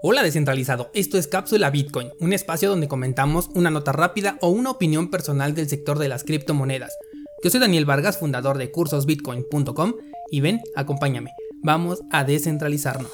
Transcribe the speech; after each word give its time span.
Hola 0.00 0.22
descentralizado, 0.22 0.92
esto 0.94 1.18
es 1.18 1.26
Cápsula 1.26 1.70
Bitcoin, 1.70 2.12
un 2.20 2.32
espacio 2.32 2.68
donde 2.68 2.86
comentamos 2.86 3.50
una 3.56 3.68
nota 3.68 3.90
rápida 3.90 4.38
o 4.40 4.48
una 4.48 4.70
opinión 4.70 5.10
personal 5.10 5.56
del 5.56 5.68
sector 5.68 5.98
de 5.98 6.06
las 6.06 6.22
criptomonedas. 6.22 6.96
Yo 7.42 7.50
soy 7.50 7.58
Daniel 7.58 7.84
Vargas, 7.84 8.16
fundador 8.16 8.58
de 8.58 8.70
cursosbitcoin.com 8.70 9.94
y 10.30 10.40
ven, 10.40 10.60
acompáñame, 10.76 11.32
vamos 11.64 11.98
a 12.12 12.22
descentralizarnos. 12.22 13.10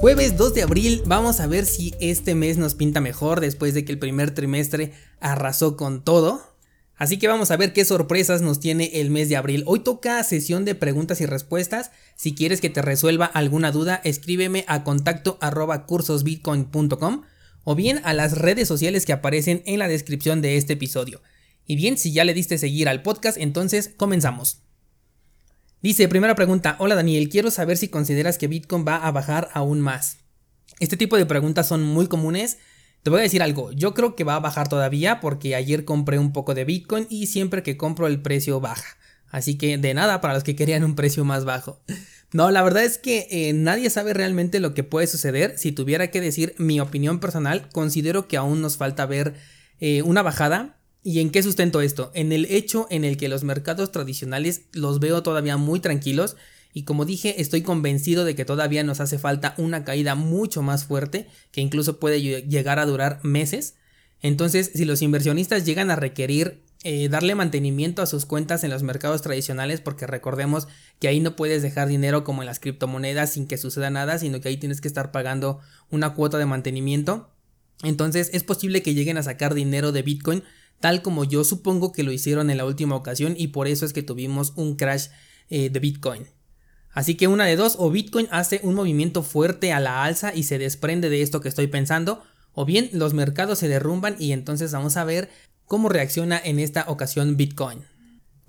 Jueves 0.00 0.36
2 0.36 0.54
de 0.54 0.62
abril, 0.62 1.02
vamos 1.04 1.40
a 1.40 1.48
ver 1.48 1.66
si 1.66 1.94
este 1.98 2.36
mes 2.36 2.56
nos 2.56 2.76
pinta 2.76 3.00
mejor 3.00 3.40
después 3.40 3.74
de 3.74 3.84
que 3.84 3.90
el 3.90 3.98
primer 3.98 4.32
trimestre 4.32 4.92
arrasó 5.18 5.76
con 5.76 6.04
todo. 6.04 6.51
Así 6.96 7.18
que 7.18 7.28
vamos 7.28 7.50
a 7.50 7.56
ver 7.56 7.72
qué 7.72 7.84
sorpresas 7.84 8.42
nos 8.42 8.60
tiene 8.60 9.00
el 9.00 9.10
mes 9.10 9.28
de 9.28 9.36
abril. 9.36 9.64
Hoy 9.66 9.80
toca 9.80 10.22
sesión 10.22 10.64
de 10.64 10.74
preguntas 10.74 11.20
y 11.20 11.26
respuestas. 11.26 11.90
Si 12.16 12.34
quieres 12.34 12.60
que 12.60 12.70
te 12.70 12.82
resuelva 12.82 13.26
alguna 13.26 13.72
duda, 13.72 14.00
escríbeme 14.04 14.64
a 14.68 14.84
contacto 14.84 15.38
arroba 15.40 15.86
cursosbitcoin.com 15.86 17.22
o 17.64 17.74
bien 17.74 18.00
a 18.04 18.12
las 18.12 18.38
redes 18.38 18.68
sociales 18.68 19.06
que 19.06 19.12
aparecen 19.12 19.62
en 19.66 19.78
la 19.78 19.88
descripción 19.88 20.42
de 20.42 20.56
este 20.56 20.74
episodio. 20.74 21.22
Y 21.66 21.76
bien, 21.76 21.96
si 21.96 22.12
ya 22.12 22.24
le 22.24 22.34
diste 22.34 22.58
seguir 22.58 22.88
al 22.88 23.02
podcast, 23.02 23.38
entonces 23.38 23.92
comenzamos. 23.96 24.58
Dice, 25.80 26.06
primera 26.08 26.34
pregunta, 26.34 26.76
hola 26.78 26.94
Daniel, 26.94 27.28
quiero 27.28 27.50
saber 27.50 27.76
si 27.76 27.88
consideras 27.88 28.38
que 28.38 28.46
Bitcoin 28.46 28.84
va 28.86 28.96
a 28.96 29.10
bajar 29.10 29.48
aún 29.52 29.80
más. 29.80 30.18
Este 30.78 30.96
tipo 30.96 31.16
de 31.16 31.26
preguntas 31.26 31.66
son 31.66 31.82
muy 31.82 32.06
comunes 32.06 32.58
te 33.02 33.10
voy 33.10 33.20
a 33.20 33.22
decir 33.22 33.42
algo, 33.42 33.72
yo 33.72 33.94
creo 33.94 34.14
que 34.14 34.24
va 34.24 34.36
a 34.36 34.40
bajar 34.40 34.68
todavía 34.68 35.20
porque 35.20 35.54
ayer 35.54 35.84
compré 35.84 36.18
un 36.18 36.32
poco 36.32 36.54
de 36.54 36.64
Bitcoin 36.64 37.06
y 37.10 37.26
siempre 37.26 37.62
que 37.62 37.76
compro 37.76 38.06
el 38.06 38.22
precio 38.22 38.60
baja. 38.60 38.96
Así 39.28 39.56
que 39.56 39.78
de 39.78 39.94
nada 39.94 40.20
para 40.20 40.34
los 40.34 40.44
que 40.44 40.54
querían 40.54 40.84
un 40.84 40.94
precio 40.94 41.24
más 41.24 41.44
bajo. 41.44 41.80
No, 42.32 42.50
la 42.50 42.62
verdad 42.62 42.84
es 42.84 42.98
que 42.98 43.26
eh, 43.30 43.52
nadie 43.52 43.90
sabe 43.90 44.14
realmente 44.14 44.60
lo 44.60 44.72
que 44.72 44.84
puede 44.84 45.06
suceder. 45.06 45.58
Si 45.58 45.72
tuviera 45.72 46.10
que 46.10 46.20
decir 46.20 46.54
mi 46.58 46.80
opinión 46.80 47.18
personal, 47.18 47.68
considero 47.72 48.28
que 48.28 48.36
aún 48.36 48.62
nos 48.62 48.76
falta 48.76 49.04
ver 49.06 49.34
eh, 49.80 50.02
una 50.02 50.22
bajada. 50.22 50.78
¿Y 51.02 51.20
en 51.20 51.30
qué 51.30 51.42
sustento 51.42 51.80
esto? 51.80 52.12
En 52.14 52.30
el 52.30 52.46
hecho 52.46 52.86
en 52.88 53.04
el 53.04 53.16
que 53.16 53.28
los 53.28 53.42
mercados 53.42 53.90
tradicionales 53.90 54.62
los 54.72 55.00
veo 55.00 55.22
todavía 55.22 55.56
muy 55.56 55.80
tranquilos 55.80 56.36
y 56.72 56.84
como 56.84 57.04
dije, 57.04 57.40
estoy 57.40 57.62
convencido 57.62 58.24
de 58.24 58.34
que 58.34 58.44
todavía 58.44 58.82
nos 58.82 59.00
hace 59.00 59.18
falta 59.18 59.54
una 59.58 59.84
caída 59.84 60.14
mucho 60.14 60.62
más 60.62 60.84
fuerte, 60.84 61.28
que 61.50 61.60
incluso 61.60 62.00
puede 62.00 62.20
llegar 62.20 62.78
a 62.78 62.86
durar 62.86 63.20
meses. 63.22 63.74
Entonces, 64.20 64.70
si 64.74 64.84
los 64.84 65.02
inversionistas 65.02 65.66
llegan 65.66 65.90
a 65.90 65.96
requerir 65.96 66.62
eh, 66.84 67.08
darle 67.08 67.36
mantenimiento 67.36 68.02
a 68.02 68.06
sus 68.06 68.26
cuentas 68.26 68.64
en 68.64 68.70
los 68.70 68.82
mercados 68.82 69.22
tradicionales, 69.22 69.80
porque 69.80 70.04
recordemos 70.04 70.66
que 70.98 71.06
ahí 71.06 71.20
no 71.20 71.36
puedes 71.36 71.62
dejar 71.62 71.86
dinero 71.86 72.24
como 72.24 72.42
en 72.42 72.46
las 72.46 72.58
criptomonedas 72.58 73.34
sin 73.34 73.46
que 73.46 73.56
suceda 73.56 73.90
nada, 73.90 74.18
sino 74.18 74.40
que 74.40 74.48
ahí 74.48 74.56
tienes 74.56 74.80
que 74.80 74.88
estar 74.88 75.12
pagando 75.12 75.60
una 75.90 76.14
cuota 76.14 76.38
de 76.38 76.46
mantenimiento. 76.46 77.30
Entonces 77.84 78.30
es 78.32 78.42
posible 78.42 78.82
que 78.82 78.94
lleguen 78.94 79.16
a 79.16 79.22
sacar 79.22 79.54
dinero 79.54 79.92
de 79.92 80.02
Bitcoin, 80.02 80.42
tal 80.80 81.02
como 81.02 81.22
yo 81.22 81.44
supongo 81.44 81.92
que 81.92 82.02
lo 82.02 82.10
hicieron 82.10 82.50
en 82.50 82.56
la 82.56 82.64
última 82.64 82.96
ocasión 82.96 83.36
y 83.38 83.48
por 83.48 83.68
eso 83.68 83.86
es 83.86 83.92
que 83.92 84.02
tuvimos 84.02 84.52
un 84.56 84.74
crash 84.74 85.06
eh, 85.50 85.70
de 85.70 85.78
Bitcoin. 85.78 86.26
Así 86.92 87.14
que 87.14 87.28
una 87.28 87.46
de 87.46 87.56
dos, 87.56 87.76
o 87.78 87.90
Bitcoin 87.90 88.28
hace 88.30 88.60
un 88.62 88.74
movimiento 88.74 89.22
fuerte 89.22 89.72
a 89.72 89.80
la 89.80 90.04
alza 90.04 90.34
y 90.34 90.42
se 90.42 90.58
desprende 90.58 91.08
de 91.08 91.22
esto 91.22 91.40
que 91.40 91.48
estoy 91.48 91.66
pensando, 91.66 92.22
o 92.52 92.64
bien 92.64 92.90
los 92.92 93.14
mercados 93.14 93.58
se 93.58 93.68
derrumban 93.68 94.16
y 94.18 94.32
entonces 94.32 94.72
vamos 94.72 94.96
a 94.96 95.04
ver 95.04 95.30
cómo 95.64 95.88
reacciona 95.88 96.40
en 96.42 96.58
esta 96.58 96.84
ocasión 96.88 97.36
Bitcoin. 97.36 97.84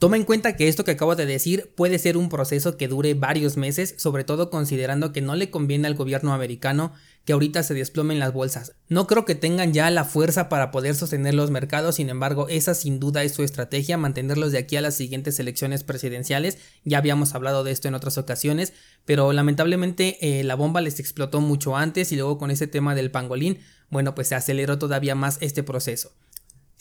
Toma 0.04 0.18
en 0.18 0.26
cuenta 0.26 0.58
que 0.58 0.68
esto 0.68 0.84
que 0.84 0.92
acabo 0.92 1.16
de 1.16 1.26
decir 1.26 1.72
puede 1.78 1.98
ser 1.98 2.18
un 2.18 2.28
proceso 2.28 2.76
que 2.76 2.90
dure 2.90 3.14
varios 3.14 3.56
meses, 3.56 3.96
sobre 3.98 4.26
todo 4.26 4.50
considerando 4.50 5.14
que 5.14 5.22
no 5.22 5.34
le 5.34 5.50
conviene 5.50 5.88
al 5.88 5.96
gobierno 5.96 6.34
americano 6.34 6.92
que 7.24 7.32
ahorita 7.32 7.64
se 7.64 7.74
desplomen 7.74 8.20
las 8.20 8.34
bolsas. 8.34 8.74
No 8.90 9.08
creo 9.08 9.24
que 9.24 9.36
tengan 9.36 9.72
ya 9.72 9.90
la 9.92 10.04
fuerza 10.04 10.50
para 10.50 10.72
poder 10.72 10.96
sostener 10.96 11.36
los 11.36 11.52
mercados, 11.52 11.96
sin 11.96 12.10
embargo, 12.10 12.50
esa 12.50 12.74
sin 12.74 13.00
duda 13.00 13.24
es 13.24 13.32
su 13.32 13.44
estrategia, 13.44 13.98
mantenerlos 13.98 14.52
de 14.52 14.58
aquí 14.58 14.76
a 14.76 14.82
las 14.82 14.96
siguientes 14.96 15.40
elecciones 15.40 15.86
presidenciales. 15.86 16.58
Ya 16.84 16.98
habíamos 16.98 17.34
hablado 17.34 17.64
de 17.64 17.72
esto 17.72 17.88
en 17.88 17.96
otras 17.96 18.18
ocasiones, 18.18 18.74
pero 19.06 19.32
lamentablemente 19.32 20.18
eh, 20.20 20.44
la 20.44 20.56
bomba 20.56 20.82
les 20.82 21.00
explotó 21.00 21.40
mucho 21.40 21.78
antes 21.78 22.12
y 22.12 22.18
luego 22.18 22.38
con 22.38 22.52
ese 22.52 22.68
tema 22.68 22.94
del 22.94 23.10
pangolín, 23.10 23.60
bueno, 23.90 24.16
pues 24.16 24.28
se 24.28 24.36
aceleró 24.36 24.78
todavía 24.78 25.16
más 25.16 25.38
este 25.40 25.64
proceso. 25.64 26.12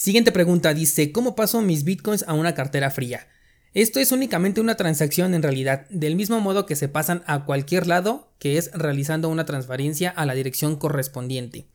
Siguiente 0.02 0.32
pregunta 0.32 0.74
dice, 0.74 1.12
¿cómo 1.12 1.36
paso 1.36 1.62
mis 1.62 1.84
bitcoins 1.84 2.24
a 2.26 2.32
una 2.34 2.56
cartera 2.56 2.90
fría? 2.90 3.28
Esto 3.72 4.00
es 4.00 4.10
únicamente 4.10 4.60
una 4.60 4.74
transacción 4.74 5.32
en 5.32 5.44
realidad, 5.44 5.86
del 5.90 6.16
mismo 6.16 6.40
modo 6.40 6.66
que 6.66 6.74
se 6.74 6.88
pasan 6.88 7.22
a 7.28 7.44
cualquier 7.44 7.86
lado, 7.86 8.32
que 8.40 8.58
es 8.58 8.72
realizando 8.72 9.28
una 9.28 9.44
transferencia 9.44 10.10
a 10.10 10.26
la 10.26 10.34
dirección 10.34 10.74
correspondiente. 10.74 11.68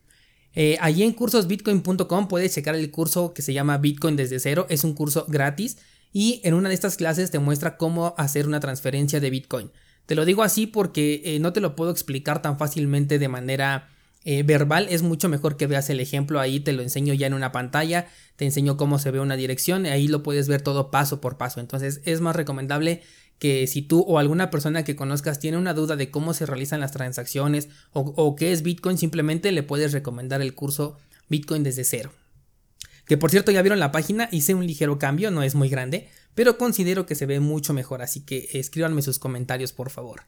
Eh, 0.54 0.76
allí 0.82 1.04
en 1.04 1.14
cursosbitcoin.com 1.14 2.28
puedes 2.28 2.52
checar 2.52 2.74
el 2.74 2.90
curso 2.90 3.32
que 3.32 3.40
se 3.40 3.54
llama 3.54 3.78
Bitcoin 3.78 4.16
desde 4.16 4.40
cero, 4.40 4.66
es 4.68 4.84
un 4.84 4.92
curso 4.92 5.24
gratis 5.26 5.78
y 6.12 6.42
en 6.44 6.52
una 6.52 6.68
de 6.68 6.74
estas 6.74 6.98
clases 6.98 7.30
te 7.30 7.38
muestra 7.38 7.78
cómo 7.78 8.14
hacer 8.18 8.46
una 8.46 8.60
transferencia 8.60 9.20
de 9.20 9.30
Bitcoin. 9.30 9.70
Te 10.04 10.14
lo 10.14 10.26
digo 10.26 10.42
así 10.42 10.66
porque 10.66 11.22
eh, 11.24 11.38
no 11.38 11.54
te 11.54 11.62
lo 11.62 11.74
puedo 11.74 11.90
explicar 11.90 12.42
tan 12.42 12.58
fácilmente 12.58 13.18
de 13.18 13.28
manera 13.28 13.88
eh, 14.24 14.42
verbal 14.42 14.88
es 14.90 15.02
mucho 15.02 15.28
mejor 15.28 15.56
que 15.56 15.66
veas 15.66 15.88
el 15.90 16.00
ejemplo 16.00 16.40
ahí 16.40 16.60
te 16.60 16.72
lo 16.72 16.82
enseño 16.82 17.14
ya 17.14 17.26
en 17.26 17.34
una 17.34 17.52
pantalla 17.52 18.08
te 18.36 18.44
enseño 18.44 18.76
cómo 18.76 18.98
se 18.98 19.10
ve 19.10 19.20
una 19.20 19.36
dirección 19.36 19.86
ahí 19.86 20.08
lo 20.08 20.22
puedes 20.22 20.48
ver 20.48 20.60
todo 20.60 20.90
paso 20.90 21.20
por 21.20 21.38
paso. 21.38 21.60
Entonces 21.60 22.00
es 22.04 22.20
más 22.20 22.36
recomendable 22.36 23.02
que 23.38 23.66
si 23.68 23.82
tú 23.82 24.00
o 24.00 24.18
alguna 24.18 24.50
persona 24.50 24.84
que 24.84 24.96
conozcas 24.96 25.38
tiene 25.38 25.56
una 25.56 25.72
duda 25.72 25.96
de 25.96 26.10
cómo 26.10 26.34
se 26.34 26.46
realizan 26.46 26.80
las 26.80 26.92
transacciones 26.92 27.68
o, 27.92 28.00
o 28.00 28.34
qué 28.34 28.52
es 28.52 28.62
Bitcoin 28.62 28.98
simplemente 28.98 29.52
le 29.52 29.62
puedes 29.62 29.92
recomendar 29.92 30.42
el 30.42 30.54
curso 30.54 30.98
Bitcoin 31.28 31.62
desde 31.62 31.84
cero. 31.84 32.12
Que 33.06 33.16
por 33.16 33.30
cierto 33.30 33.52
ya 33.52 33.62
vieron 33.62 33.78
la 33.78 33.92
página 33.92 34.28
hice 34.32 34.54
un 34.54 34.66
ligero 34.66 34.98
cambio 34.98 35.30
no 35.30 35.42
es 35.42 35.54
muy 35.54 35.68
grande 35.68 36.08
pero 36.34 36.58
considero 36.58 37.06
que 37.06 37.14
se 37.14 37.26
ve 37.26 37.40
mucho 37.40 37.72
mejor 37.72 38.02
así 38.02 38.20
que 38.20 38.48
escríbanme 38.52 39.02
sus 39.02 39.18
comentarios 39.18 39.72
por 39.72 39.90
favor 39.90 40.22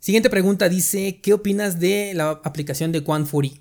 Siguiente 0.00 0.30
pregunta 0.30 0.68
dice, 0.68 1.20
¿qué 1.20 1.32
opinas 1.32 1.80
de 1.80 2.12
la 2.14 2.40
aplicación 2.44 2.92
de? 2.92 3.02
Quant 3.02 3.26
Fury. 3.26 3.60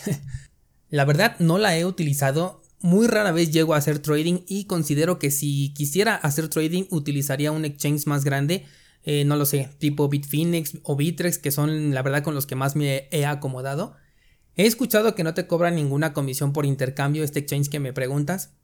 la 0.90 1.04
verdad 1.04 1.36
no 1.38 1.56
la 1.58 1.76
he 1.78 1.84
utilizado, 1.84 2.62
muy 2.80 3.06
rara 3.06 3.32
vez 3.32 3.50
llego 3.50 3.74
a 3.74 3.78
hacer 3.78 3.98
trading 3.98 4.40
y 4.46 4.66
considero 4.66 5.18
que 5.18 5.30
si 5.30 5.72
quisiera 5.74 6.14
hacer 6.14 6.48
trading 6.48 6.84
utilizaría 6.90 7.52
un 7.52 7.64
exchange 7.64 8.06
más 8.06 8.24
grande, 8.24 8.66
eh, 9.02 9.24
no 9.24 9.36
lo 9.36 9.46
sé, 9.46 9.70
tipo 9.78 10.08
Bitfinex 10.08 10.78
o 10.82 10.94
Bitrex, 10.94 11.38
que 11.38 11.50
son 11.50 11.94
la 11.94 12.02
verdad 12.02 12.22
con 12.22 12.34
los 12.34 12.46
que 12.46 12.54
más 12.54 12.76
me 12.76 13.08
he 13.10 13.24
acomodado. 13.24 13.96
He 14.56 14.66
escuchado 14.66 15.14
que 15.14 15.24
no 15.24 15.34
te 15.34 15.46
cobran 15.46 15.74
ninguna 15.74 16.12
comisión 16.12 16.52
por 16.52 16.66
intercambio 16.66 17.24
este 17.24 17.40
exchange 17.40 17.68
que 17.68 17.80
me 17.80 17.92
preguntas, 17.92 18.54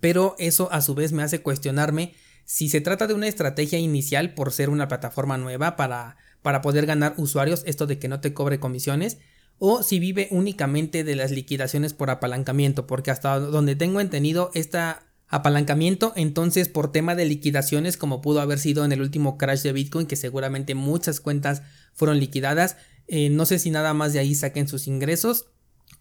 pero 0.00 0.36
eso 0.38 0.72
a 0.72 0.80
su 0.80 0.94
vez 0.94 1.12
me 1.12 1.22
hace 1.22 1.42
cuestionarme 1.42 2.14
si 2.44 2.68
se 2.68 2.80
trata 2.80 3.06
de 3.06 3.14
una 3.14 3.28
estrategia 3.28 3.78
inicial 3.78 4.34
por 4.34 4.52
ser 4.52 4.70
una 4.70 4.88
plataforma 4.88 5.38
nueva 5.38 5.76
para 5.76 6.16
para 6.42 6.62
poder 6.62 6.86
ganar 6.86 7.14
usuarios, 7.16 7.62
esto 7.66 7.86
de 7.86 7.98
que 7.98 8.08
no 8.08 8.20
te 8.20 8.34
cobre 8.34 8.60
comisiones, 8.60 9.18
o 9.58 9.82
si 9.82 9.98
vive 9.98 10.28
únicamente 10.30 11.04
de 11.04 11.16
las 11.16 11.30
liquidaciones 11.30 11.92
por 11.92 12.10
apalancamiento, 12.10 12.86
porque 12.86 13.10
hasta 13.10 13.38
donde 13.38 13.76
tengo 13.76 14.00
entendido 14.00 14.50
esta 14.54 15.06
apalancamiento, 15.30 16.12
entonces 16.16 16.68
por 16.68 16.90
tema 16.90 17.14
de 17.14 17.24
liquidaciones, 17.24 17.96
como 17.96 18.20
pudo 18.20 18.40
haber 18.40 18.58
sido 18.58 18.84
en 18.84 18.92
el 18.92 19.00
último 19.00 19.38
crash 19.38 19.62
de 19.62 19.72
Bitcoin, 19.72 20.06
que 20.06 20.16
seguramente 20.16 20.74
muchas 20.74 21.20
cuentas 21.20 21.62
fueron 21.94 22.18
liquidadas, 22.18 22.76
eh, 23.06 23.30
no 23.30 23.46
sé 23.46 23.58
si 23.58 23.70
nada 23.70 23.94
más 23.94 24.12
de 24.12 24.18
ahí 24.18 24.34
saquen 24.34 24.66
sus 24.66 24.86
ingresos 24.88 25.46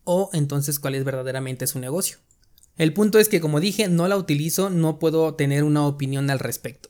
o 0.03 0.29
entonces 0.33 0.79
cuál 0.79 0.95
es 0.95 1.03
verdaderamente 1.03 1.67
su 1.67 1.79
negocio. 1.79 2.17
El 2.75 2.93
punto 2.93 3.19
es 3.19 3.29
que 3.29 3.41
como 3.41 3.59
dije, 3.59 3.87
no 3.87 4.07
la 4.07 4.17
utilizo, 4.17 4.69
no 4.69 4.99
puedo 4.99 5.35
tener 5.35 5.63
una 5.63 5.85
opinión 5.85 6.29
al 6.29 6.39
respecto. 6.39 6.89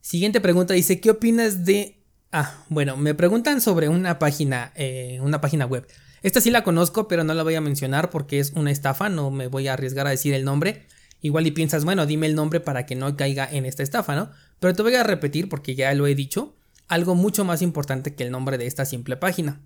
Siguiente 0.00 0.40
pregunta 0.40 0.74
dice, 0.74 1.00
¿qué 1.00 1.10
opinas 1.10 1.64
de 1.64 1.99
Ah, 2.32 2.64
bueno, 2.68 2.96
me 2.96 3.14
preguntan 3.14 3.60
sobre 3.60 3.88
una 3.88 4.20
página, 4.20 4.72
eh, 4.76 5.18
una 5.20 5.40
página 5.40 5.66
web. 5.66 5.86
Esta 6.22 6.40
sí 6.40 6.50
la 6.50 6.62
conozco, 6.62 7.08
pero 7.08 7.24
no 7.24 7.34
la 7.34 7.42
voy 7.42 7.56
a 7.56 7.60
mencionar 7.60 8.10
porque 8.10 8.38
es 8.38 8.52
una 8.54 8.70
estafa, 8.70 9.08
no 9.08 9.30
me 9.30 9.48
voy 9.48 9.66
a 9.66 9.72
arriesgar 9.72 10.06
a 10.06 10.10
decir 10.10 10.34
el 10.34 10.44
nombre. 10.44 10.86
Igual 11.22 11.46
y 11.48 11.50
piensas, 11.50 11.84
bueno, 11.84 12.06
dime 12.06 12.26
el 12.26 12.36
nombre 12.36 12.60
para 12.60 12.86
que 12.86 12.94
no 12.94 13.16
caiga 13.16 13.48
en 13.50 13.66
esta 13.66 13.82
estafa, 13.82 14.14
¿no? 14.14 14.30
Pero 14.60 14.74
te 14.74 14.82
voy 14.82 14.94
a 14.94 15.02
repetir 15.02 15.48
porque 15.48 15.74
ya 15.74 15.92
lo 15.94 16.06
he 16.06 16.14
dicho, 16.14 16.54
algo 16.86 17.14
mucho 17.14 17.44
más 17.44 17.62
importante 17.62 18.14
que 18.14 18.22
el 18.22 18.30
nombre 18.30 18.58
de 18.58 18.66
esta 18.66 18.84
simple 18.84 19.16
página. 19.16 19.60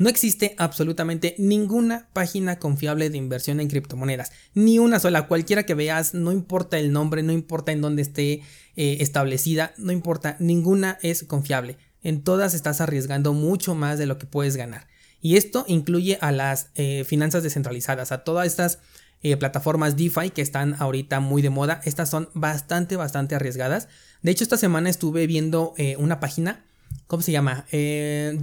No 0.00 0.08
existe 0.08 0.54
absolutamente 0.56 1.34
ninguna 1.36 2.08
página 2.14 2.58
confiable 2.58 3.10
de 3.10 3.18
inversión 3.18 3.60
en 3.60 3.68
criptomonedas. 3.68 4.32
Ni 4.54 4.78
una 4.78 4.98
sola. 4.98 5.28
Cualquiera 5.28 5.64
que 5.64 5.74
veas, 5.74 6.14
no 6.14 6.32
importa 6.32 6.78
el 6.78 6.90
nombre, 6.90 7.22
no 7.22 7.34
importa 7.34 7.70
en 7.70 7.82
dónde 7.82 8.00
esté 8.00 8.40
eh, 8.76 8.96
establecida, 9.00 9.74
no 9.76 9.92
importa. 9.92 10.36
Ninguna 10.38 10.98
es 11.02 11.24
confiable. 11.24 11.76
En 12.02 12.22
todas 12.22 12.54
estás 12.54 12.80
arriesgando 12.80 13.34
mucho 13.34 13.74
más 13.74 13.98
de 13.98 14.06
lo 14.06 14.16
que 14.16 14.24
puedes 14.24 14.56
ganar. 14.56 14.86
Y 15.20 15.36
esto 15.36 15.66
incluye 15.68 16.16
a 16.22 16.32
las 16.32 16.70
eh, 16.76 17.04
finanzas 17.04 17.42
descentralizadas, 17.42 18.10
a 18.10 18.24
todas 18.24 18.46
estas 18.46 18.78
eh, 19.22 19.36
plataformas 19.36 19.98
DeFi 19.98 20.30
que 20.30 20.40
están 20.40 20.76
ahorita 20.78 21.20
muy 21.20 21.42
de 21.42 21.50
moda. 21.50 21.82
Estas 21.84 22.08
son 22.08 22.30
bastante, 22.32 22.96
bastante 22.96 23.34
arriesgadas. 23.34 23.88
De 24.22 24.30
hecho, 24.30 24.44
esta 24.44 24.56
semana 24.56 24.88
estuve 24.88 25.26
viendo 25.26 25.74
una 25.98 26.20
página, 26.20 26.64
¿cómo 27.06 27.22
se 27.22 27.32
llama? 27.32 27.66
Eh, 27.70 28.34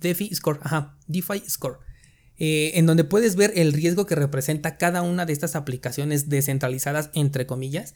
DeFi 0.00 0.34
Score. 0.34 0.60
Ajá, 0.62 0.96
DeFi 1.06 1.42
Score. 1.48 1.78
Eh, 2.36 2.72
en 2.74 2.86
donde 2.86 3.04
puedes 3.04 3.34
ver 3.34 3.52
el 3.56 3.72
riesgo 3.72 4.06
que 4.06 4.14
representa 4.14 4.76
cada 4.76 5.02
una 5.02 5.26
de 5.26 5.32
estas 5.32 5.56
aplicaciones 5.56 6.28
descentralizadas, 6.28 7.10
entre 7.14 7.46
comillas. 7.46 7.94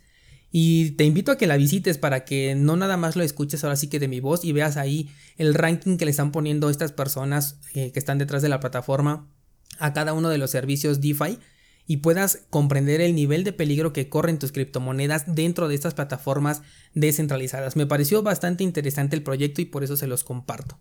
Y 0.50 0.90
te 0.92 1.04
invito 1.04 1.32
a 1.32 1.38
que 1.38 1.46
la 1.46 1.56
visites 1.56 1.96
para 1.96 2.24
que 2.24 2.54
no 2.54 2.76
nada 2.76 2.96
más 2.96 3.16
lo 3.16 3.22
escuches 3.22 3.64
ahora 3.64 3.76
sí 3.76 3.88
que 3.88 3.98
de 3.98 4.08
mi 4.08 4.20
voz 4.20 4.44
y 4.44 4.52
veas 4.52 4.76
ahí 4.76 5.08
el 5.38 5.54
ranking 5.54 5.96
que 5.96 6.04
le 6.04 6.10
están 6.10 6.30
poniendo 6.30 6.68
estas 6.68 6.92
personas 6.92 7.56
que 7.72 7.90
están 7.94 8.18
detrás 8.18 8.42
de 8.42 8.50
la 8.50 8.60
plataforma 8.60 9.30
a 9.78 9.94
cada 9.94 10.12
uno 10.12 10.28
de 10.28 10.36
los 10.36 10.50
servicios 10.50 11.00
DeFi 11.00 11.38
y 11.86 11.98
puedas 11.98 12.40
comprender 12.50 13.00
el 13.00 13.14
nivel 13.14 13.44
de 13.44 13.52
peligro 13.52 13.92
que 13.92 14.08
corren 14.08 14.38
tus 14.38 14.52
criptomonedas 14.52 15.34
dentro 15.34 15.68
de 15.68 15.74
estas 15.74 15.94
plataformas 15.94 16.62
descentralizadas. 16.94 17.76
Me 17.76 17.86
pareció 17.86 18.22
bastante 18.22 18.62
interesante 18.62 19.16
el 19.16 19.22
proyecto 19.22 19.62
y 19.62 19.66
por 19.66 19.84
eso 19.84 19.96
se 19.96 20.06
los 20.06 20.22
comparto. 20.22 20.78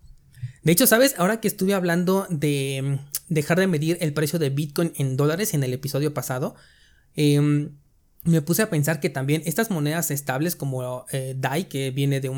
De 0.62 0.72
hecho, 0.72 0.86
¿sabes? 0.86 1.14
Ahora 1.18 1.40
que 1.40 1.48
estuve 1.48 1.74
hablando 1.74 2.26
de 2.30 2.80
mm, 2.82 3.34
dejar 3.34 3.58
de 3.58 3.66
medir 3.66 3.98
el 4.00 4.12
precio 4.12 4.38
de 4.38 4.50
Bitcoin 4.50 4.92
en 4.96 5.16
dólares 5.16 5.54
en 5.54 5.64
el 5.64 5.72
episodio 5.72 6.14
pasado, 6.14 6.54
em, 7.16 7.70
me 8.24 8.42
puse 8.42 8.62
a 8.62 8.70
pensar 8.70 9.00
que 9.00 9.10
también 9.10 9.42
estas 9.44 9.70
monedas 9.70 10.10
estables 10.10 10.54
como 10.54 11.04
eh, 11.10 11.34
DAI, 11.36 11.64
que 11.68 11.90
viene 11.90 12.20
de, 12.20 12.30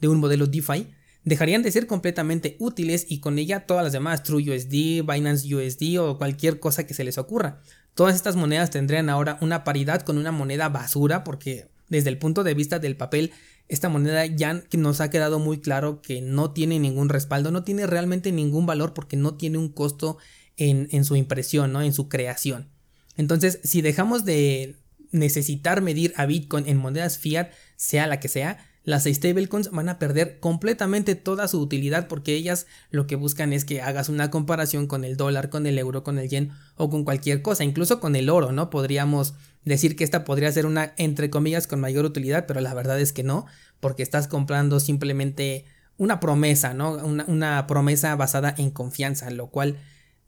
de 0.00 0.08
un 0.08 0.18
modelo 0.18 0.46
DeFi, 0.46 0.88
dejarían 1.24 1.62
de 1.62 1.70
ser 1.70 1.86
completamente 1.86 2.56
útiles 2.58 3.06
y 3.08 3.20
con 3.20 3.38
ella 3.38 3.66
todas 3.66 3.84
las 3.84 3.92
demás, 3.92 4.22
TrueUSD, 4.24 5.04
Binance 5.06 5.54
USD 5.54 5.98
o 6.00 6.18
cualquier 6.18 6.58
cosa 6.60 6.86
que 6.86 6.94
se 6.94 7.04
les 7.04 7.18
ocurra. 7.18 7.60
Todas 7.94 8.16
estas 8.16 8.34
monedas 8.34 8.70
tendrían 8.70 9.08
ahora 9.08 9.38
una 9.40 9.62
paridad 9.62 10.02
con 10.02 10.18
una 10.18 10.32
moneda 10.32 10.68
basura 10.68 11.22
porque 11.22 11.68
desde 11.88 12.10
el 12.10 12.18
punto 12.18 12.42
de 12.42 12.54
vista 12.54 12.78
del 12.78 12.96
papel, 12.96 13.32
esta 13.68 13.88
moneda 13.88 14.26
ya 14.26 14.62
nos 14.72 15.00
ha 15.00 15.10
quedado 15.10 15.38
muy 15.38 15.60
claro 15.60 16.02
que 16.02 16.20
no 16.20 16.52
tiene 16.52 16.78
ningún 16.78 17.08
respaldo, 17.08 17.50
no 17.50 17.64
tiene 17.64 17.86
realmente 17.86 18.32
ningún 18.32 18.66
valor 18.66 18.94
porque 18.94 19.16
no 19.16 19.34
tiene 19.34 19.58
un 19.58 19.68
costo 19.68 20.18
en, 20.56 20.88
en 20.90 21.04
su 21.04 21.16
impresión, 21.16 21.72
¿no? 21.72 21.82
en 21.82 21.92
su 21.92 22.08
creación. 22.08 22.68
Entonces, 23.16 23.60
si 23.64 23.80
dejamos 23.80 24.24
de 24.24 24.76
necesitar 25.12 25.80
medir 25.80 26.12
a 26.16 26.26
Bitcoin 26.26 26.68
en 26.68 26.76
monedas 26.76 27.18
fiat, 27.18 27.50
sea 27.76 28.06
la 28.06 28.20
que 28.20 28.28
sea, 28.28 28.58
las 28.84 29.04
stablecoins 29.04 29.70
van 29.70 29.88
a 29.88 29.98
perder 29.98 30.38
completamente 30.40 31.14
toda 31.14 31.48
su 31.48 31.58
utilidad 31.58 32.06
porque 32.06 32.34
ellas 32.34 32.66
lo 32.90 33.06
que 33.06 33.16
buscan 33.16 33.54
es 33.54 33.64
que 33.64 33.80
hagas 33.80 34.10
una 34.10 34.30
comparación 34.30 34.86
con 34.86 35.04
el 35.04 35.16
dólar, 35.16 35.48
con 35.48 35.66
el 35.66 35.78
euro, 35.78 36.04
con 36.04 36.18
el 36.18 36.28
yen 36.28 36.52
o 36.76 36.90
con 36.90 37.04
cualquier 37.04 37.40
cosa, 37.40 37.64
incluso 37.64 37.98
con 37.98 38.14
el 38.14 38.28
oro, 38.28 38.52
¿no? 38.52 38.68
Podríamos 38.68 39.34
decir 39.64 39.96
que 39.96 40.04
esta 40.04 40.24
podría 40.24 40.52
ser 40.52 40.66
una, 40.66 40.92
entre 40.98 41.30
comillas, 41.30 41.66
con 41.66 41.80
mayor 41.80 42.04
utilidad, 42.04 42.44
pero 42.46 42.60
la 42.60 42.74
verdad 42.74 43.00
es 43.00 43.14
que 43.14 43.22
no, 43.22 43.46
porque 43.80 44.02
estás 44.02 44.28
comprando 44.28 44.78
simplemente 44.80 45.64
una 45.96 46.20
promesa, 46.20 46.74
¿no? 46.74 46.92
Una, 46.92 47.66
promesa 47.66 48.14
basada 48.16 48.54
en 48.58 48.70
confianza, 48.70 49.30
lo 49.30 49.48
cual 49.48 49.78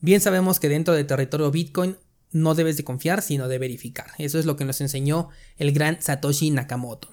bien 0.01 0.23
sabemos 0.23 0.61
que 0.61 0.71
dentro 0.71 0.95
del 0.95 1.07
territorio 1.07 1.51
Bitcoin 1.51 1.97
no 2.33 2.55
debes 2.55 2.79
de 2.79 2.85
confiar, 2.85 3.21
sino 3.21 3.49
de 3.49 3.59
verificar. 3.59 4.07
Eso 4.17 4.39
es 4.39 4.47
lo 4.47 4.57
que 4.57 4.65
nos 4.65 4.81
enseñó 4.81 5.29
el 5.59 5.73
gran 5.73 6.01
Satoshi 6.01 6.51
Nakamoto. 6.51 7.09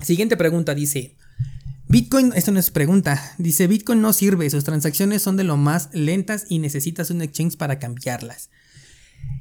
Siguiente 0.00 0.36
pregunta 0.36 0.74
dice, 0.74 1.16
Bitcoin, 1.88 2.32
esto 2.34 2.52
no 2.52 2.58
es 2.58 2.70
pregunta, 2.70 3.34
dice 3.38 3.66
Bitcoin 3.66 4.00
no 4.00 4.12
sirve, 4.12 4.50
sus 4.50 4.64
transacciones 4.64 5.22
son 5.22 5.36
de 5.36 5.44
lo 5.44 5.56
más 5.56 5.88
lentas 5.92 6.46
y 6.48 6.58
necesitas 6.58 7.10
un 7.10 7.22
exchange 7.22 7.56
para 7.56 7.78
cambiarlas. 7.78 8.50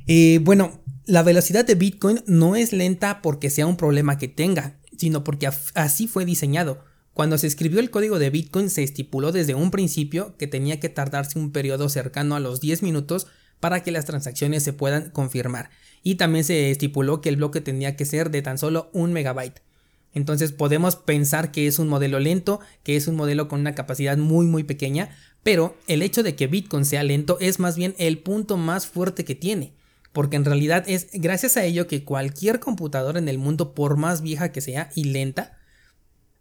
Eh, 0.07 0.39
bueno, 0.43 0.79
la 1.05 1.23
velocidad 1.23 1.65
de 1.65 1.75
Bitcoin 1.75 2.21
no 2.27 2.55
es 2.55 2.71
lenta 2.71 3.21
porque 3.21 3.49
sea 3.49 3.67
un 3.67 3.77
problema 3.77 4.17
que 4.17 4.27
tenga, 4.27 4.77
sino 4.97 5.23
porque 5.23 5.49
así 5.73 6.07
fue 6.07 6.25
diseñado. 6.25 6.83
Cuando 7.13 7.37
se 7.37 7.47
escribió 7.47 7.79
el 7.79 7.89
código 7.89 8.19
de 8.19 8.29
Bitcoin 8.29 8.69
se 8.69 8.83
estipuló 8.83 9.31
desde 9.31 9.55
un 9.55 9.71
principio 9.71 10.35
que 10.37 10.47
tenía 10.47 10.79
que 10.79 10.89
tardarse 10.89 11.39
un 11.39 11.51
periodo 11.51 11.89
cercano 11.89 12.35
a 12.35 12.39
los 12.39 12.61
10 12.61 12.83
minutos 12.83 13.27
para 13.59 13.83
que 13.83 13.91
las 13.91 14.05
transacciones 14.05 14.63
se 14.63 14.73
puedan 14.73 15.09
confirmar. 15.09 15.69
Y 16.03 16.15
también 16.15 16.43
se 16.43 16.69
estipuló 16.71 17.21
que 17.21 17.29
el 17.29 17.37
bloque 17.37 17.61
tenía 17.61 17.95
que 17.95 18.05
ser 18.05 18.31
de 18.31 18.41
tan 18.41 18.57
solo 18.57 18.89
un 18.93 19.13
megabyte. 19.13 19.61
Entonces 20.15 20.51
podemos 20.51 20.95
pensar 20.95 21.51
que 21.51 21.67
es 21.67 21.77
un 21.77 21.87
modelo 21.87 22.19
lento, 22.19 22.59
que 22.83 22.95
es 22.95 23.07
un 23.07 23.15
modelo 23.15 23.47
con 23.47 23.59
una 23.59 23.75
capacidad 23.75 24.17
muy 24.17 24.47
muy 24.47 24.63
pequeña, 24.63 25.09
pero 25.43 25.77
el 25.87 26.01
hecho 26.01 26.23
de 26.23 26.35
que 26.35 26.47
Bitcoin 26.47 26.85
sea 26.85 27.03
lento 27.03 27.37
es 27.39 27.59
más 27.59 27.75
bien 27.75 27.93
el 27.99 28.17
punto 28.17 28.57
más 28.57 28.87
fuerte 28.87 29.25
que 29.25 29.35
tiene, 29.35 29.73
porque 30.13 30.37
en 30.37 30.45
realidad 30.45 30.85
es 30.87 31.09
gracias 31.13 31.57
a 31.57 31.65
ello 31.65 31.85
que 31.85 32.03
cualquier 32.03 32.59
computadora 32.59 33.19
en 33.19 33.27
el 33.27 33.37
mundo, 33.37 33.75
por 33.75 33.97
más 33.97 34.21
vieja 34.21 34.51
que 34.51 34.61
sea 34.61 34.89
y 34.95 35.03
lenta, 35.03 35.57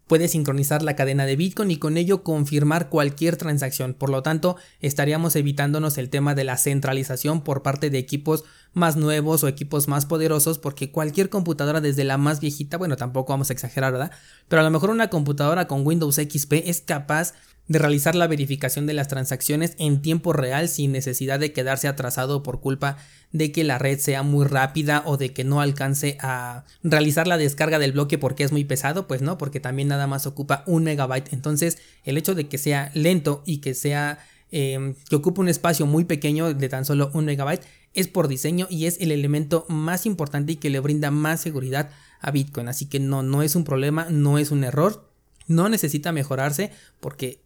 puede 0.06 0.28
sincronizar 0.28 0.82
la 0.82 0.96
cadena 0.96 1.26
de 1.26 1.36
Bitcoin 1.36 1.70
y 1.70 1.76
con 1.78 1.96
ello 1.96 2.22
confirmar 2.22 2.88
cualquier 2.88 3.36
transacción. 3.36 3.94
Por 3.94 4.10
lo 4.10 4.22
tanto, 4.22 4.56
estaríamos 4.80 5.36
evitándonos 5.36 5.98
el 5.98 6.10
tema 6.10 6.34
de 6.34 6.44
la 6.44 6.56
centralización 6.56 7.42
por 7.42 7.62
parte 7.62 7.90
de 7.90 7.98
equipos 7.98 8.44
más 8.72 8.96
nuevos 8.96 9.44
o 9.44 9.48
equipos 9.48 9.88
más 9.88 10.04
poderosos 10.06 10.58
porque 10.58 10.90
cualquier 10.90 11.30
computadora 11.30 11.80
desde 11.80 12.04
la 12.04 12.18
más 12.18 12.40
viejita, 12.40 12.76
bueno, 12.76 12.96
tampoco 12.96 13.32
vamos 13.32 13.50
a 13.50 13.52
exagerar, 13.52 13.92
¿verdad? 13.92 14.10
Pero 14.48 14.60
a 14.60 14.64
lo 14.64 14.70
mejor 14.70 14.90
una 14.90 15.08
computadora 15.08 15.66
con 15.66 15.86
Windows 15.86 16.16
XP 16.16 16.52
es 16.64 16.80
capaz 16.80 17.34
de 17.66 17.78
realizar 17.78 18.14
la 18.14 18.26
verificación 18.26 18.87
de 18.87 18.93
las 18.93 19.08
transacciones 19.08 19.75
en 19.78 20.02
tiempo 20.02 20.32
real 20.32 20.69
sin 20.69 20.93
necesidad 20.93 21.40
de 21.40 21.52
quedarse 21.52 21.88
atrasado 21.88 22.43
por 22.43 22.61
culpa 22.61 22.99
de 23.32 23.52
que 23.52 23.64
la 23.64 23.78
red 23.78 23.99
sea 23.99 24.22
muy 24.22 24.46
rápida 24.46 25.02
o 25.06 25.16
de 25.16 25.32
que 25.32 25.44
no 25.44 25.61
alcance 25.61 26.19
a 26.20 26.64
realizar 26.82 27.26
la 27.26 27.38
descarga 27.38 27.78
del 27.78 27.93
bloque 27.93 28.19
porque 28.19 28.44
es 28.44 28.52
muy 28.52 28.64
pesado, 28.64 29.08
pues 29.08 29.22
no, 29.22 29.38
porque 29.38 29.61
también 29.61 29.88
nada 29.88 30.06
más 30.06 30.26
ocupa 30.26 30.62
un 30.66 30.84
megabyte. 30.84 31.32
Entonces, 31.32 31.78
el 32.05 32.19
hecho 32.19 32.34
de 32.34 32.49
que 32.49 32.58
sea 32.58 32.90
lento 32.94 33.43
y 33.46 33.58
que 33.58 33.75
sea 33.75 34.19
em, 34.52 34.94
que 35.08 35.17
ocupe 35.17 35.40
un 35.40 35.49
espacio 35.49 35.87
muy 35.87 36.05
pequeño 36.05 36.52
de 36.55 36.69
tan 36.69 36.84
solo 36.84 37.10
un 37.14 37.25
megabyte 37.25 37.64
es 37.94 38.08
por 38.08 38.28
diseño 38.28 38.67
y 38.70 38.87
es 38.87 39.00
el 39.00 39.10
elemento 39.10 39.64
más 39.69 40.05
importante 40.06 40.52
y 40.52 40.56
que 40.56 40.70
le 40.70 40.81
brinda 40.81 41.10
más 41.10 41.40
seguridad 41.40 41.90
a 42.20 42.31
Bitcoin. 42.31 42.69
Así 42.69 42.87
que 42.87 43.00
no, 43.00 43.22
no 43.22 43.43
es 43.43 43.56
un 43.56 43.64
problema, 43.64 44.06
no 44.10 44.38
es 44.38 44.50
un 44.50 44.64
error, 44.64 45.08
no 45.46 45.69
necesita 45.69 46.12
mejorarse 46.12 46.70
porque 47.00 47.44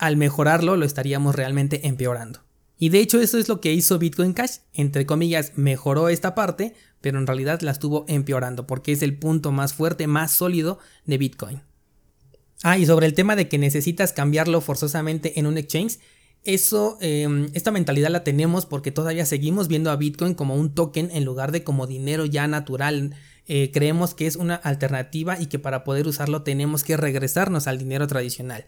al 0.00 0.16
mejorarlo 0.16 0.76
lo 0.76 0.86
estaríamos 0.86 1.34
realmente 1.34 1.86
empeorando. 1.86 2.40
Y 2.78 2.88
de 2.88 3.00
hecho 3.00 3.20
eso 3.20 3.36
es 3.36 3.48
lo 3.48 3.60
que 3.60 3.74
hizo 3.74 3.98
Bitcoin 3.98 4.32
Cash, 4.32 4.60
entre 4.72 5.04
comillas, 5.04 5.52
mejoró 5.56 6.08
esta 6.08 6.34
parte, 6.34 6.74
pero 7.02 7.18
en 7.18 7.26
realidad 7.26 7.60
la 7.60 7.70
estuvo 7.70 8.06
empeorando 8.08 8.66
porque 8.66 8.92
es 8.92 9.02
el 9.02 9.18
punto 9.18 9.52
más 9.52 9.74
fuerte, 9.74 10.06
más 10.06 10.32
sólido 10.32 10.78
de 11.04 11.18
Bitcoin. 11.18 11.62
Ah, 12.62 12.78
y 12.78 12.86
sobre 12.86 13.06
el 13.06 13.12
tema 13.12 13.36
de 13.36 13.48
que 13.48 13.58
necesitas 13.58 14.14
cambiarlo 14.14 14.62
forzosamente 14.62 15.38
en 15.38 15.46
un 15.46 15.58
exchange, 15.58 15.98
eso, 16.42 16.96
em, 17.02 17.50
esta 17.52 17.70
mentalidad 17.70 18.08
la 18.08 18.24
tenemos 18.24 18.64
porque 18.64 18.92
todavía 18.92 19.26
seguimos 19.26 19.68
viendo 19.68 19.90
a 19.90 19.96
Bitcoin 19.96 20.32
como 20.32 20.54
un 20.56 20.74
token 20.74 21.10
en 21.12 21.26
lugar 21.26 21.52
de 21.52 21.62
como 21.62 21.86
dinero 21.86 22.24
ya 22.24 22.48
natural. 22.48 23.14
Eh, 23.46 23.70
creemos 23.70 24.14
que 24.14 24.26
es 24.26 24.36
una 24.36 24.54
alternativa 24.54 25.38
y 25.38 25.46
que 25.46 25.58
para 25.58 25.84
poder 25.84 26.06
usarlo 26.06 26.42
tenemos 26.42 26.84
que 26.84 26.96
regresarnos 26.96 27.66
al 27.66 27.78
dinero 27.78 28.06
tradicional. 28.06 28.64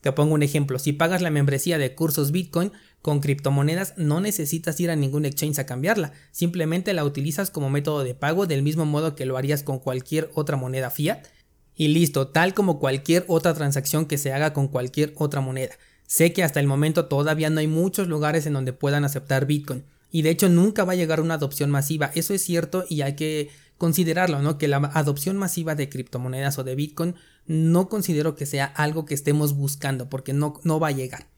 Te 0.00 0.12
pongo 0.12 0.34
un 0.34 0.42
ejemplo, 0.42 0.78
si 0.78 0.92
pagas 0.92 1.20
la 1.20 1.30
membresía 1.30 1.76
de 1.76 1.94
cursos 1.94 2.32
Bitcoin 2.32 2.72
con 3.02 3.20
criptomonedas 3.20 3.94
no 3.96 4.20
necesitas 4.20 4.80
ir 4.80 4.90
a 4.90 4.96
ningún 4.96 5.24
exchange 5.24 5.58
a 5.58 5.66
cambiarla, 5.66 6.12
simplemente 6.32 6.94
la 6.94 7.04
utilizas 7.04 7.50
como 7.50 7.70
método 7.70 8.02
de 8.02 8.14
pago 8.14 8.46
del 8.46 8.62
mismo 8.62 8.86
modo 8.86 9.14
que 9.14 9.26
lo 9.26 9.36
harías 9.36 9.62
con 9.62 9.78
cualquier 9.78 10.30
otra 10.34 10.56
moneda 10.56 10.90
fiat. 10.90 11.26
Y 11.74 11.88
listo, 11.88 12.28
tal 12.28 12.52
como 12.52 12.78
cualquier 12.78 13.24
otra 13.28 13.54
transacción 13.54 14.06
que 14.06 14.18
se 14.18 14.32
haga 14.32 14.52
con 14.52 14.68
cualquier 14.68 15.14
otra 15.16 15.40
moneda. 15.40 15.76
Sé 16.06 16.32
que 16.32 16.42
hasta 16.42 16.60
el 16.60 16.66
momento 16.66 17.06
todavía 17.06 17.50
no 17.50 17.60
hay 17.60 17.68
muchos 17.68 18.08
lugares 18.08 18.46
en 18.46 18.52
donde 18.54 18.72
puedan 18.72 19.04
aceptar 19.04 19.46
Bitcoin. 19.46 19.84
Y 20.10 20.22
de 20.22 20.30
hecho 20.30 20.48
nunca 20.48 20.84
va 20.84 20.92
a 20.92 20.96
llegar 20.96 21.20
una 21.20 21.34
adopción 21.34 21.70
masiva, 21.70 22.10
eso 22.14 22.34
es 22.34 22.42
cierto 22.42 22.84
y 22.88 23.02
hay 23.02 23.14
que 23.14 23.48
considerarlo, 23.80 24.42
¿no? 24.42 24.58
Que 24.58 24.68
la 24.68 24.76
adopción 24.76 25.38
masiva 25.38 25.74
de 25.74 25.88
criptomonedas 25.88 26.58
o 26.58 26.64
de 26.64 26.74
Bitcoin 26.74 27.14
no 27.46 27.88
considero 27.88 28.36
que 28.36 28.44
sea 28.44 28.66
algo 28.66 29.06
que 29.06 29.14
estemos 29.14 29.56
buscando 29.56 30.10
porque 30.10 30.34
no, 30.34 30.60
no 30.64 30.78
va 30.78 30.88
a 30.88 30.92
llegar. 30.92 31.28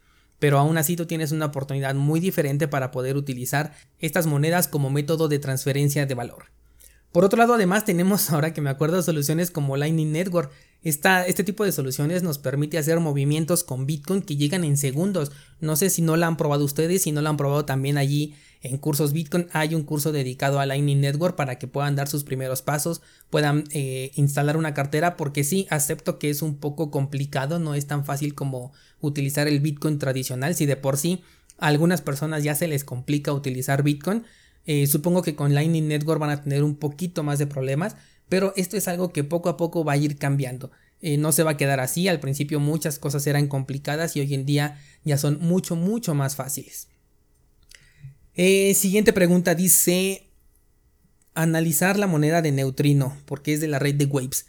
Pero 0.40 0.58
aún 0.58 0.76
así 0.76 0.96
tú 0.96 1.06
tienes 1.06 1.30
una 1.30 1.46
oportunidad 1.46 1.94
muy 1.94 2.18
diferente 2.18 2.66
para 2.66 2.90
poder 2.90 3.16
utilizar 3.16 3.74
estas 4.00 4.26
monedas 4.26 4.66
como 4.66 4.90
método 4.90 5.28
de 5.28 5.38
transferencia 5.38 6.04
de 6.04 6.14
valor. 6.16 6.46
Por 7.12 7.24
otro 7.24 7.38
lado, 7.38 7.54
además 7.54 7.84
tenemos 7.84 8.30
ahora 8.30 8.52
que 8.52 8.60
me 8.60 8.70
acuerdo 8.70 9.00
soluciones 9.02 9.52
como 9.52 9.76
Lightning 9.76 10.10
Network. 10.10 10.50
este 10.82 11.44
tipo 11.44 11.64
de 11.64 11.70
soluciones 11.70 12.24
nos 12.24 12.38
permite 12.38 12.76
hacer 12.76 12.98
movimientos 12.98 13.62
con 13.62 13.86
Bitcoin 13.86 14.20
que 14.20 14.34
llegan 14.34 14.64
en 14.64 14.76
segundos. 14.76 15.30
No 15.60 15.76
sé 15.76 15.90
si 15.90 16.02
no 16.02 16.16
la 16.16 16.26
han 16.26 16.36
probado 16.36 16.64
ustedes, 16.64 17.02
si 17.02 17.12
no 17.12 17.22
la 17.22 17.30
han 17.30 17.36
probado 17.36 17.64
también 17.64 17.98
allí 17.98 18.34
en 18.62 18.78
cursos 18.78 19.12
Bitcoin 19.12 19.48
hay 19.52 19.74
un 19.74 19.82
curso 19.82 20.12
dedicado 20.12 20.60
a 20.60 20.66
Lightning 20.66 21.00
Network 21.00 21.36
para 21.36 21.58
que 21.58 21.66
puedan 21.66 21.96
dar 21.96 22.08
sus 22.08 22.24
primeros 22.24 22.62
pasos, 22.62 23.02
puedan 23.28 23.64
eh, 23.72 24.12
instalar 24.14 24.56
una 24.56 24.72
cartera, 24.72 25.16
porque 25.16 25.42
sí, 25.42 25.66
acepto 25.68 26.18
que 26.18 26.30
es 26.30 26.42
un 26.42 26.56
poco 26.56 26.90
complicado, 26.90 27.58
no 27.58 27.74
es 27.74 27.86
tan 27.86 28.04
fácil 28.04 28.34
como 28.34 28.72
utilizar 29.00 29.48
el 29.48 29.60
Bitcoin 29.60 29.98
tradicional, 29.98 30.54
si 30.54 30.66
de 30.66 30.76
por 30.76 30.96
sí 30.96 31.22
a 31.58 31.66
algunas 31.66 32.02
personas 32.02 32.44
ya 32.44 32.54
se 32.54 32.68
les 32.68 32.84
complica 32.84 33.32
utilizar 33.32 33.82
Bitcoin, 33.82 34.24
eh, 34.64 34.86
supongo 34.86 35.22
que 35.22 35.34
con 35.34 35.54
Lightning 35.54 35.88
Network 35.88 36.20
van 36.20 36.30
a 36.30 36.42
tener 36.42 36.62
un 36.62 36.76
poquito 36.76 37.24
más 37.24 37.40
de 37.40 37.48
problemas, 37.48 37.96
pero 38.28 38.52
esto 38.56 38.76
es 38.76 38.86
algo 38.86 39.12
que 39.12 39.24
poco 39.24 39.48
a 39.48 39.56
poco 39.56 39.84
va 39.84 39.94
a 39.94 39.96
ir 39.96 40.18
cambiando. 40.18 40.70
Eh, 41.00 41.16
no 41.16 41.32
se 41.32 41.42
va 41.42 41.52
a 41.52 41.56
quedar 41.56 41.80
así, 41.80 42.06
al 42.06 42.20
principio 42.20 42.60
muchas 42.60 43.00
cosas 43.00 43.26
eran 43.26 43.48
complicadas 43.48 44.16
y 44.16 44.20
hoy 44.20 44.34
en 44.34 44.46
día 44.46 44.80
ya 45.04 45.18
son 45.18 45.38
mucho, 45.40 45.74
mucho 45.74 46.14
más 46.14 46.36
fáciles. 46.36 46.91
Eh, 48.34 48.72
siguiente 48.74 49.12
pregunta 49.12 49.54
dice 49.54 50.30
analizar 51.34 51.98
la 51.98 52.06
moneda 52.06 52.42
de 52.42 52.52
neutrino, 52.52 53.16
porque 53.26 53.52
es 53.52 53.60
de 53.60 53.68
la 53.68 53.78
red 53.78 53.94
de 53.94 54.06
Waves. 54.06 54.46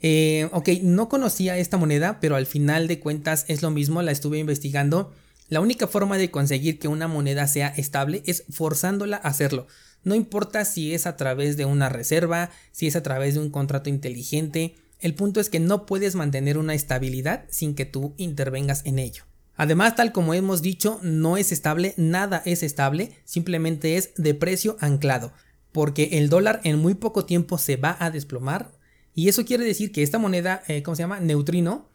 Eh, 0.00 0.48
ok, 0.52 0.68
no 0.82 1.08
conocía 1.08 1.58
esta 1.58 1.76
moneda, 1.76 2.20
pero 2.20 2.36
al 2.36 2.46
final 2.46 2.88
de 2.88 3.00
cuentas 3.00 3.44
es 3.48 3.62
lo 3.62 3.70
mismo, 3.70 4.02
la 4.02 4.12
estuve 4.12 4.38
investigando. 4.38 5.12
La 5.48 5.60
única 5.60 5.86
forma 5.86 6.18
de 6.18 6.30
conseguir 6.30 6.78
que 6.78 6.88
una 6.88 7.08
moneda 7.08 7.46
sea 7.48 7.68
estable 7.68 8.22
es 8.26 8.44
forzándola 8.50 9.16
a 9.16 9.28
hacerlo. 9.28 9.66
No 10.04 10.14
importa 10.14 10.64
si 10.64 10.94
es 10.94 11.06
a 11.06 11.16
través 11.16 11.56
de 11.56 11.64
una 11.64 11.88
reserva, 11.88 12.50
si 12.72 12.86
es 12.86 12.96
a 12.96 13.02
través 13.02 13.34
de 13.34 13.40
un 13.40 13.50
contrato 13.50 13.90
inteligente, 13.90 14.76
el 15.00 15.14
punto 15.14 15.40
es 15.40 15.48
que 15.48 15.60
no 15.60 15.86
puedes 15.86 16.14
mantener 16.14 16.58
una 16.58 16.74
estabilidad 16.74 17.44
sin 17.50 17.74
que 17.74 17.84
tú 17.84 18.14
intervengas 18.16 18.84
en 18.84 18.98
ello. 18.98 19.24
Además, 19.58 19.96
tal 19.96 20.12
como 20.12 20.34
hemos 20.34 20.62
dicho, 20.62 21.00
no 21.02 21.36
es 21.36 21.50
estable, 21.50 21.92
nada 21.96 22.42
es 22.46 22.62
estable, 22.62 23.10
simplemente 23.24 23.96
es 23.96 24.14
de 24.16 24.32
precio 24.32 24.76
anclado, 24.80 25.32
porque 25.72 26.10
el 26.12 26.28
dólar 26.28 26.60
en 26.62 26.78
muy 26.78 26.94
poco 26.94 27.24
tiempo 27.24 27.58
se 27.58 27.76
va 27.76 27.96
a 27.98 28.12
desplomar 28.12 28.70
y 29.14 29.28
eso 29.28 29.44
quiere 29.44 29.64
decir 29.64 29.90
que 29.90 30.04
esta 30.04 30.18
moneda, 30.18 30.62
eh, 30.68 30.84
¿cómo 30.84 30.94
se 30.94 31.02
llama? 31.02 31.18
Neutrino, 31.18 31.88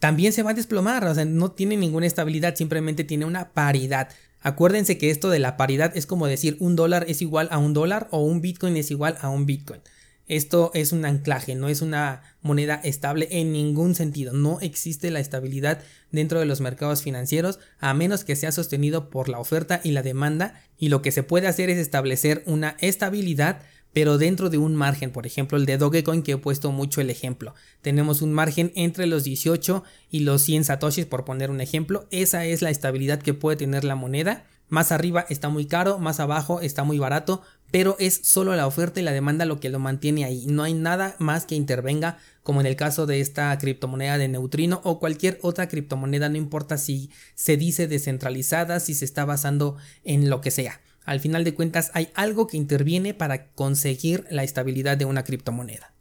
también 0.00 0.32
se 0.32 0.42
va 0.42 0.50
a 0.50 0.54
desplomar, 0.54 1.04
o 1.04 1.14
sea, 1.14 1.24
no 1.24 1.52
tiene 1.52 1.76
ninguna 1.76 2.06
estabilidad, 2.06 2.56
simplemente 2.56 3.04
tiene 3.04 3.26
una 3.26 3.52
paridad. 3.52 4.08
Acuérdense 4.40 4.98
que 4.98 5.10
esto 5.10 5.30
de 5.30 5.38
la 5.38 5.56
paridad 5.56 5.96
es 5.96 6.04
como 6.04 6.26
decir 6.26 6.56
un 6.58 6.74
dólar 6.74 7.04
es 7.08 7.22
igual 7.22 7.46
a 7.52 7.58
un 7.58 7.74
dólar 7.74 8.08
o 8.10 8.24
un 8.24 8.40
bitcoin 8.40 8.76
es 8.76 8.90
igual 8.90 9.18
a 9.20 9.28
un 9.28 9.46
bitcoin. 9.46 9.80
Esto 10.28 10.70
es 10.74 10.92
un 10.92 11.04
anclaje, 11.04 11.54
no 11.54 11.68
es 11.68 11.80
una 11.80 12.22
moneda 12.42 12.80
estable 12.84 13.28
en 13.30 13.52
ningún 13.52 13.94
sentido. 13.94 14.32
No 14.32 14.60
existe 14.60 15.10
la 15.10 15.20
estabilidad 15.20 15.80
dentro 16.12 16.38
de 16.38 16.46
los 16.46 16.60
mercados 16.60 17.02
financieros 17.02 17.58
a 17.80 17.94
menos 17.94 18.24
que 18.24 18.36
sea 18.36 18.52
sostenido 18.52 19.10
por 19.10 19.28
la 19.28 19.40
oferta 19.40 19.80
y 19.82 19.92
la 19.92 20.02
demanda 20.02 20.62
y 20.78 20.90
lo 20.90 21.02
que 21.02 21.12
se 21.12 21.22
puede 21.22 21.48
hacer 21.48 21.70
es 21.70 21.78
establecer 21.78 22.42
una 22.46 22.76
estabilidad 22.80 23.62
pero 23.92 24.18
dentro 24.18 24.50
de 24.50 24.58
un 24.58 24.76
margen, 24.76 25.10
por 25.10 25.26
ejemplo 25.26 25.56
el 25.56 25.66
de 25.66 25.78
Dogecoin 25.78 26.22
que 26.22 26.32
he 26.32 26.36
puesto 26.36 26.72
mucho 26.72 27.00
el 27.00 27.10
ejemplo. 27.10 27.54
Tenemos 27.80 28.22
un 28.22 28.32
margen 28.32 28.70
entre 28.74 29.06
los 29.06 29.24
18 29.24 29.82
y 30.10 30.20
los 30.20 30.42
100 30.42 30.64
satoshis 30.64 31.06
por 31.06 31.24
poner 31.24 31.50
un 31.50 31.60
ejemplo. 31.60 32.06
Esa 32.10 32.44
es 32.44 32.62
la 32.62 32.70
estabilidad 32.70 33.20
que 33.20 33.34
puede 33.34 33.56
tener 33.56 33.84
la 33.84 33.96
moneda. 33.96 34.44
Más 34.68 34.92
arriba 34.92 35.24
está 35.28 35.48
muy 35.48 35.66
caro, 35.66 35.98
más 35.98 36.20
abajo 36.20 36.60
está 36.60 36.84
muy 36.84 36.98
barato, 36.98 37.42
pero 37.70 37.96
es 37.98 38.20
solo 38.22 38.54
la 38.54 38.66
oferta 38.66 39.00
y 39.00 39.02
la 39.02 39.12
demanda 39.12 39.44
lo 39.44 39.60
que 39.60 39.68
lo 39.68 39.78
mantiene 39.78 40.24
ahí. 40.24 40.46
No 40.46 40.62
hay 40.62 40.74
nada 40.74 41.16
más 41.18 41.46
que 41.46 41.54
intervenga, 41.54 42.18
como 42.42 42.60
en 42.60 42.66
el 42.66 42.76
caso 42.76 43.06
de 43.06 43.20
esta 43.20 43.56
criptomoneda 43.58 44.18
de 44.18 44.28
neutrino 44.28 44.80
o 44.84 44.98
cualquier 44.98 45.38
otra 45.42 45.68
criptomoneda, 45.68 46.28
no 46.28 46.36
importa 46.36 46.78
si 46.78 47.10
se 47.34 47.56
dice 47.56 47.88
descentralizada, 47.88 48.80
si 48.80 48.94
se 48.94 49.04
está 49.04 49.24
basando 49.24 49.76
en 50.04 50.30
lo 50.30 50.40
que 50.40 50.50
sea. 50.50 50.80
Al 51.04 51.20
final 51.20 51.44
de 51.44 51.54
cuentas 51.54 51.90
hay 51.94 52.10
algo 52.14 52.46
que 52.46 52.58
interviene 52.58 53.14
para 53.14 53.50
conseguir 53.52 54.26
la 54.30 54.44
estabilidad 54.44 54.98
de 54.98 55.06
una 55.06 55.24
criptomoneda. 55.24 55.94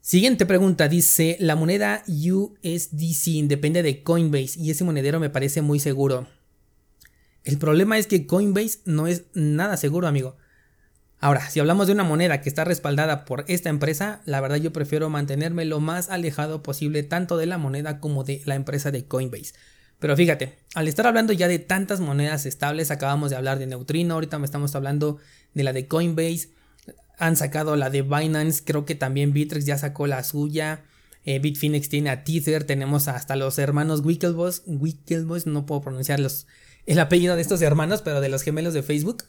Siguiente 0.00 0.44
pregunta 0.44 0.88
dice, 0.88 1.36
la 1.40 1.56
moneda 1.56 2.02
USDC 2.08 3.46
depende 3.46 3.82
de 3.82 4.02
Coinbase 4.02 4.60
y 4.60 4.70
ese 4.70 4.84
monedero 4.84 5.18
me 5.18 5.30
parece 5.30 5.62
muy 5.62 5.80
seguro. 5.80 6.26
El 7.44 7.58
problema 7.58 7.98
es 7.98 8.06
que 8.06 8.26
Coinbase 8.26 8.80
no 8.86 9.06
es 9.06 9.24
nada 9.34 9.76
seguro, 9.76 10.08
amigo. 10.08 10.36
Ahora, 11.20 11.48
si 11.48 11.60
hablamos 11.60 11.86
de 11.86 11.92
una 11.92 12.04
moneda 12.04 12.40
que 12.40 12.48
está 12.48 12.64
respaldada 12.64 13.24
por 13.24 13.44
esta 13.48 13.68
empresa, 13.68 14.20
la 14.24 14.40
verdad 14.40 14.56
yo 14.56 14.72
prefiero 14.72 15.08
mantenerme 15.10 15.64
lo 15.64 15.80
más 15.80 16.10
alejado 16.10 16.62
posible 16.62 17.02
tanto 17.02 17.36
de 17.36 17.46
la 17.46 17.58
moneda 17.58 18.00
como 18.00 18.24
de 18.24 18.42
la 18.44 18.54
empresa 18.54 18.90
de 18.90 19.06
Coinbase. 19.06 19.54
Pero 19.98 20.16
fíjate, 20.16 20.58
al 20.74 20.88
estar 20.88 21.06
hablando 21.06 21.32
ya 21.32 21.48
de 21.48 21.58
tantas 21.58 22.00
monedas 22.00 22.46
estables, 22.46 22.90
acabamos 22.90 23.30
de 23.30 23.36
hablar 23.36 23.58
de 23.58 23.66
Neutrino, 23.66 24.14
ahorita 24.14 24.38
me 24.38 24.44
estamos 24.44 24.74
hablando 24.74 25.18
de 25.54 25.64
la 25.64 25.72
de 25.72 25.86
Coinbase, 25.86 26.50
han 27.18 27.36
sacado 27.36 27.76
la 27.76 27.90
de 27.90 28.02
Binance, 28.02 28.62
creo 28.64 28.84
que 28.84 28.94
también 28.94 29.32
Bittrex 29.32 29.64
ya 29.64 29.78
sacó 29.78 30.06
la 30.06 30.24
suya, 30.24 30.82
eh, 31.24 31.38
Bitfinex 31.38 31.88
tiene 31.88 32.10
a 32.10 32.24
Tether, 32.24 32.64
tenemos 32.64 33.08
hasta 33.08 33.36
los 33.36 33.58
hermanos 33.58 34.00
Winklevoss, 34.00 34.62
Winklevoss, 34.66 35.46
no 35.46 35.64
puedo 35.64 35.80
pronunciar 35.80 36.20
el 36.86 36.98
apellido 36.98 37.36
de 37.36 37.42
estos 37.42 37.62
hermanos, 37.62 38.02
pero 38.02 38.20
de 38.20 38.28
los 38.28 38.42
gemelos 38.42 38.74
de 38.74 38.82
Facebook, 38.82 39.24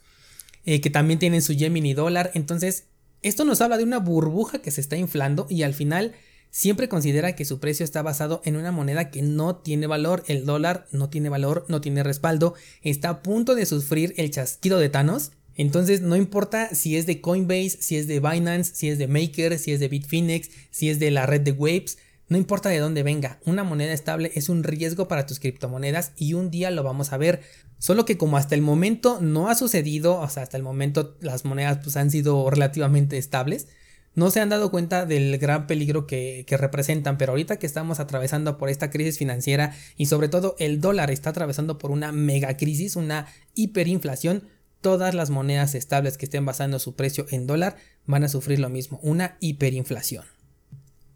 eh, 0.65 0.81
que 0.81 0.89
también 0.89 1.19
tienen 1.19 1.41
su 1.41 1.55
Gemini 1.55 1.93
dólar, 1.93 2.31
entonces 2.33 2.85
esto 3.21 3.45
nos 3.45 3.62
habla 3.62 3.77
de 3.77 3.83
una 3.83 4.00
burbuja 4.00 4.59
que 4.59 4.71
se 4.71 4.81
está 4.81 4.97
inflando 4.97 5.47
y 5.50 5.63
al 5.63 5.74
final 5.74 6.13
siempre 6.51 6.88
considera 6.88 7.35
que 7.35 7.43
su 7.43 7.59
precio 7.59 7.83
está 7.83 8.01
basado 8.01 8.41
en 8.45 8.55
una 8.55 8.71
moneda 8.71 9.12
que 9.12 9.21
no 9.21 9.57
tiene 9.57 9.88
valor, 9.88 10.24
el 10.27 10.45
dólar 10.45 10.88
no 10.91 11.09
tiene 11.09 11.29
valor, 11.29 11.65
no 11.67 11.81
tiene 11.81 12.03
respaldo, 12.03 12.53
está 12.81 13.09
a 13.09 13.24
punto 13.24 13.55
de 13.55 13.65
sufrir 13.65 14.13
el 14.17 14.31
chasquido 14.31 14.79
de 14.79 14.89
Thanos. 14.89 15.31
Entonces 15.55 16.01
no 16.01 16.15
importa 16.15 16.69
si 16.74 16.97
es 16.97 17.05
de 17.05 17.19
Coinbase, 17.19 17.77
si 17.81 17.97
es 17.97 18.07
de 18.07 18.19
Binance, 18.19 18.75
si 18.75 18.89
es 18.89 18.97
de 18.97 19.07
Maker, 19.07 19.57
si 19.59 19.71
es 19.71 19.79
de 19.79 19.88
Bitfinex, 19.88 20.50
si 20.71 20.89
es 20.89 21.00
de 21.00 21.12
la 21.12 21.25
red 21.25 21.41
de 21.41 21.51
Waves, 21.51 21.97
no 22.27 22.38
importa 22.38 22.70
de 22.70 22.79
dónde 22.79 23.03
venga, 23.03 23.39
una 23.46 23.63
moneda 23.63 23.94
estable 23.94 24.32
es 24.36 24.50
un 24.50 24.63
riesgo 24.63 25.08
para 25.08 25.25
tus 25.25 25.39
criptomonedas 25.39 26.13
y 26.17 26.34
un 26.34 26.50
día 26.50 26.72
lo 26.72 26.82
vamos 26.84 27.13
a 27.13 27.17
ver. 27.17 27.41
Solo 27.77 28.05
que 28.05 28.17
como 28.17 28.38
hasta 28.38 28.55
el 28.55 28.62
momento 28.62 29.20
no 29.22 29.50
ha 29.50 29.55
sucedido, 29.55 30.20
o 30.20 30.29
sea, 30.29 30.44
hasta 30.44 30.58
el 30.58 30.63
momento 30.63 31.15
las 31.22 31.46
monedas 31.46 31.79
pues 31.84 31.98
han 31.98 32.10
sido 32.10 32.50
relativamente 32.50 33.17
estables, 33.17 33.67
no 34.15 34.32
se 34.32 34.39
han 34.39 34.50
dado 34.50 34.72
cuenta 34.72 35.05
del 35.05 35.38
gran 35.38 35.67
peligro 35.67 36.08
que, 36.08 36.46
representan, 36.50 37.17
pero 37.17 37.34
ahorita 37.34 37.58
que 37.58 37.67
estamos 37.67 38.00
atravesando 38.00 38.58
por 38.58 38.70
esta 38.70 38.89
crisis 38.89 39.17
financiera 39.17 39.75
y 39.98 40.05
sobre 40.08 40.29
todo 40.29 40.55
el 40.58 40.79
dólar 40.82 41.12
está 41.12 41.32
atravesando 41.32 41.77
por 41.77 41.91
una 41.91 42.12
mega 42.12 42.55
crisis, 42.58 42.96
una 42.96 43.27
hiperinflación, 43.55 44.48
todas 44.82 45.13
las 45.13 45.29
monedas 45.29 45.75
estables 45.75 46.17
que 46.17 46.25
estén 46.25 46.46
basando 46.46 46.79
su 46.79 46.96
precio 46.96 47.25
en 47.29 47.46
dólar 47.46 47.75
van 48.05 48.24
a 48.24 48.29
sufrir 48.29 48.60
lo 48.60 48.70
mismo, 48.70 49.00
una 49.03 49.36
hiperinflación. 49.41 50.35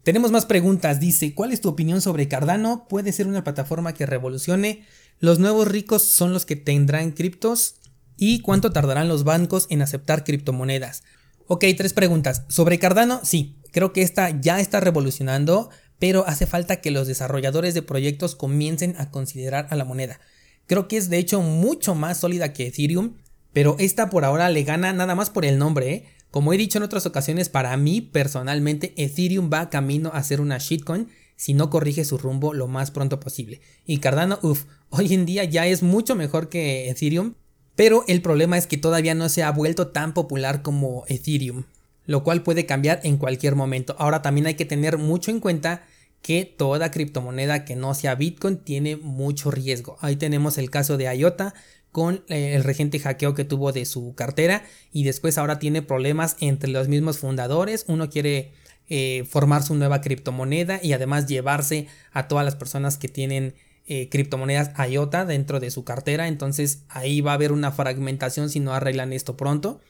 Tenemos 0.02 0.30
más 0.30 0.46
preguntas, 0.46 0.98
dice, 0.98 1.34
¿cuál 1.34 1.52
es 1.52 1.60
tu 1.60 1.68
opinión 1.68 2.00
sobre 2.00 2.26
Cardano? 2.26 2.86
¿Puede 2.88 3.12
ser 3.12 3.26
una 3.26 3.44
plataforma 3.44 3.92
que 3.92 4.06
revolucione? 4.06 4.86
¿Los 5.18 5.38
nuevos 5.38 5.68
ricos 5.68 6.02
son 6.02 6.32
los 6.32 6.46
que 6.46 6.56
tendrán 6.56 7.12
criptos? 7.12 7.74
¿Y 8.16 8.40
cuánto 8.40 8.72
tardarán 8.72 9.08
los 9.08 9.24
bancos 9.24 9.66
en 9.68 9.82
aceptar 9.82 10.24
criptomonedas? 10.24 11.02
Ok, 11.46 11.66
tres 11.76 11.92
preguntas. 11.92 12.44
Sobre 12.48 12.78
Cardano, 12.78 13.20
sí, 13.24 13.58
creo 13.72 13.92
que 13.92 14.00
esta 14.00 14.40
ya 14.40 14.58
está 14.60 14.80
revolucionando, 14.80 15.68
pero 15.98 16.26
hace 16.26 16.46
falta 16.46 16.80
que 16.80 16.90
los 16.90 17.06
desarrolladores 17.06 17.74
de 17.74 17.82
proyectos 17.82 18.34
comiencen 18.34 18.94
a 18.98 19.10
considerar 19.10 19.66
a 19.68 19.76
la 19.76 19.84
moneda. 19.84 20.18
Creo 20.66 20.88
que 20.88 20.96
es 20.96 21.10
de 21.10 21.18
hecho 21.18 21.42
mucho 21.42 21.94
más 21.94 22.18
sólida 22.18 22.54
que 22.54 22.68
Ethereum, 22.68 23.16
pero 23.52 23.76
esta 23.78 24.08
por 24.08 24.24
ahora 24.24 24.48
le 24.48 24.62
gana 24.62 24.94
nada 24.94 25.14
más 25.14 25.28
por 25.28 25.44
el 25.44 25.58
nombre. 25.58 25.92
¿eh? 25.92 26.04
Como 26.30 26.52
he 26.52 26.56
dicho 26.56 26.78
en 26.78 26.84
otras 26.84 27.06
ocasiones, 27.06 27.48
para 27.48 27.76
mí 27.76 28.00
personalmente 28.00 28.94
Ethereum 28.96 29.50
va 29.52 29.70
camino 29.70 30.10
a 30.14 30.22
ser 30.22 30.40
una 30.40 30.58
shitcoin 30.58 31.08
si 31.36 31.54
no 31.54 31.70
corrige 31.70 32.04
su 32.04 32.18
rumbo 32.18 32.52
lo 32.54 32.68
más 32.68 32.90
pronto 32.90 33.18
posible. 33.18 33.60
Y 33.86 33.98
Cardano, 33.98 34.38
uff, 34.42 34.64
hoy 34.90 35.14
en 35.14 35.26
día 35.26 35.44
ya 35.44 35.66
es 35.66 35.82
mucho 35.82 36.14
mejor 36.14 36.48
que 36.48 36.88
Ethereum, 36.90 37.34
pero 37.76 38.04
el 38.08 38.20
problema 38.22 38.58
es 38.58 38.66
que 38.66 38.76
todavía 38.76 39.14
no 39.14 39.28
se 39.28 39.42
ha 39.42 39.50
vuelto 39.50 39.88
tan 39.88 40.12
popular 40.14 40.62
como 40.62 41.04
Ethereum, 41.08 41.64
lo 42.04 42.22
cual 42.22 42.42
puede 42.42 42.66
cambiar 42.66 43.00
en 43.04 43.16
cualquier 43.16 43.56
momento. 43.56 43.96
Ahora 43.98 44.22
también 44.22 44.46
hay 44.46 44.54
que 44.54 44.66
tener 44.66 44.98
mucho 44.98 45.30
en 45.30 45.40
cuenta 45.40 45.82
que 46.22 46.44
toda 46.44 46.90
criptomoneda 46.90 47.64
que 47.64 47.76
no 47.76 47.94
sea 47.94 48.14
Bitcoin 48.14 48.58
tiene 48.58 48.96
mucho 48.96 49.50
riesgo. 49.50 49.96
Ahí 50.00 50.16
tenemos 50.16 50.58
el 50.58 50.70
caso 50.70 50.96
de 50.96 51.14
IOTA 51.16 51.54
con 51.92 52.24
eh, 52.28 52.54
el 52.54 52.64
regente 52.64 52.98
hackeo 52.98 53.34
que 53.34 53.44
tuvo 53.44 53.72
de 53.72 53.84
su 53.84 54.14
cartera 54.14 54.64
y 54.92 55.04
después 55.04 55.38
ahora 55.38 55.58
tiene 55.58 55.82
problemas 55.82 56.36
entre 56.40 56.70
los 56.70 56.88
mismos 56.88 57.18
fundadores. 57.18 57.84
Uno 57.88 58.08
quiere 58.08 58.52
eh, 58.88 59.24
formar 59.28 59.62
su 59.62 59.74
nueva 59.74 60.00
criptomoneda 60.00 60.80
y 60.82 60.92
además 60.92 61.26
llevarse 61.26 61.86
a 62.12 62.28
todas 62.28 62.44
las 62.44 62.56
personas 62.56 62.98
que 62.98 63.08
tienen 63.08 63.54
eh, 63.86 64.08
criptomonedas 64.08 64.72
IOTA 64.88 65.24
dentro 65.24 65.58
de 65.58 65.70
su 65.70 65.84
cartera. 65.84 66.28
Entonces 66.28 66.84
ahí 66.88 67.20
va 67.20 67.32
a 67.32 67.34
haber 67.34 67.52
una 67.52 67.72
fragmentación 67.72 68.50
si 68.50 68.60
no 68.60 68.72
arreglan 68.72 69.12
esto 69.12 69.36
pronto. 69.36 69.80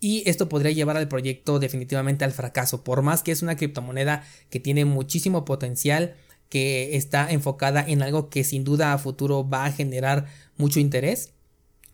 Y 0.00 0.28
esto 0.28 0.48
podría 0.48 0.72
llevar 0.72 0.96
al 0.96 1.06
proyecto 1.06 1.60
definitivamente 1.60 2.24
al 2.24 2.32
fracaso. 2.32 2.82
Por 2.82 3.02
más 3.02 3.22
que 3.22 3.30
es 3.30 3.42
una 3.42 3.56
criptomoneda 3.56 4.24
que 4.50 4.58
tiene 4.58 4.84
muchísimo 4.84 5.44
potencial, 5.44 6.16
que 6.52 6.98
está 6.98 7.32
enfocada 7.32 7.82
en 7.88 8.02
algo 8.02 8.28
que 8.28 8.44
sin 8.44 8.62
duda 8.62 8.92
a 8.92 8.98
futuro 8.98 9.48
va 9.48 9.64
a 9.64 9.72
generar 9.72 10.26
mucho 10.58 10.80
interés. 10.80 11.32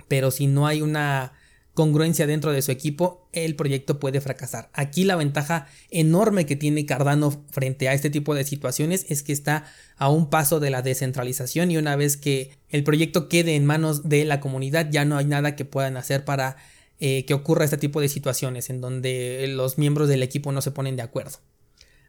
Pero 0.09 0.33
si 0.33 0.49
no 0.49 0.67
hay 0.67 0.83
una 0.83 1.33
congruencia 1.75 2.27
dentro 2.27 2.51
de 2.51 2.61
su 2.61 2.73
equipo, 2.73 3.29
el 3.33 3.55
proyecto 3.55 4.01
puede 4.01 4.21
fracasar. 4.21 4.69
Aquí 4.73 5.05
la 5.05 5.15
ventaja 5.15 5.69
enorme 5.91 6.45
que 6.45 6.57
tiene 6.57 6.87
Cardano 6.87 7.31
frente 7.53 7.89
a 7.89 7.93
este 7.93 8.11
tipo 8.11 8.35
de 8.35 8.43
situaciones 8.43 9.07
es 9.09 9.23
que 9.23 9.33
está 9.33 9.65
a 9.97 10.11
un 10.11 10.29
paso 10.29 10.59
de 10.59 10.71
la 10.71 10.83
descentralización 10.83 11.71
y 11.71 11.77
una 11.77 11.95
vez 11.95 12.17
que 12.17 12.51
el 12.69 12.83
proyecto 12.83 13.29
quede 13.29 13.55
en 13.55 13.65
manos 13.65 14.09
de 14.09 14.25
la 14.25 14.41
comunidad 14.41 14.91
ya 14.91 15.05
no 15.05 15.19
hay 15.19 15.27
nada 15.27 15.55
que 15.55 15.65
puedan 15.65 15.97
hacer 15.97 16.25
para 16.25 16.57
eh, 16.99 17.25
que 17.27 17.35
ocurra 17.35 17.65
este 17.65 17.79
tipo 17.79 18.01
de 18.01 18.09
situaciones 18.09 18.71
en 18.71 18.81
donde 18.81 19.47
los 19.51 19.79
miembros 19.79 20.09
del 20.09 20.25
equipo 20.25 20.51
no 20.51 20.63
se 20.63 20.73
ponen 20.73 20.97
de 20.97 21.03
acuerdo. 21.03 21.39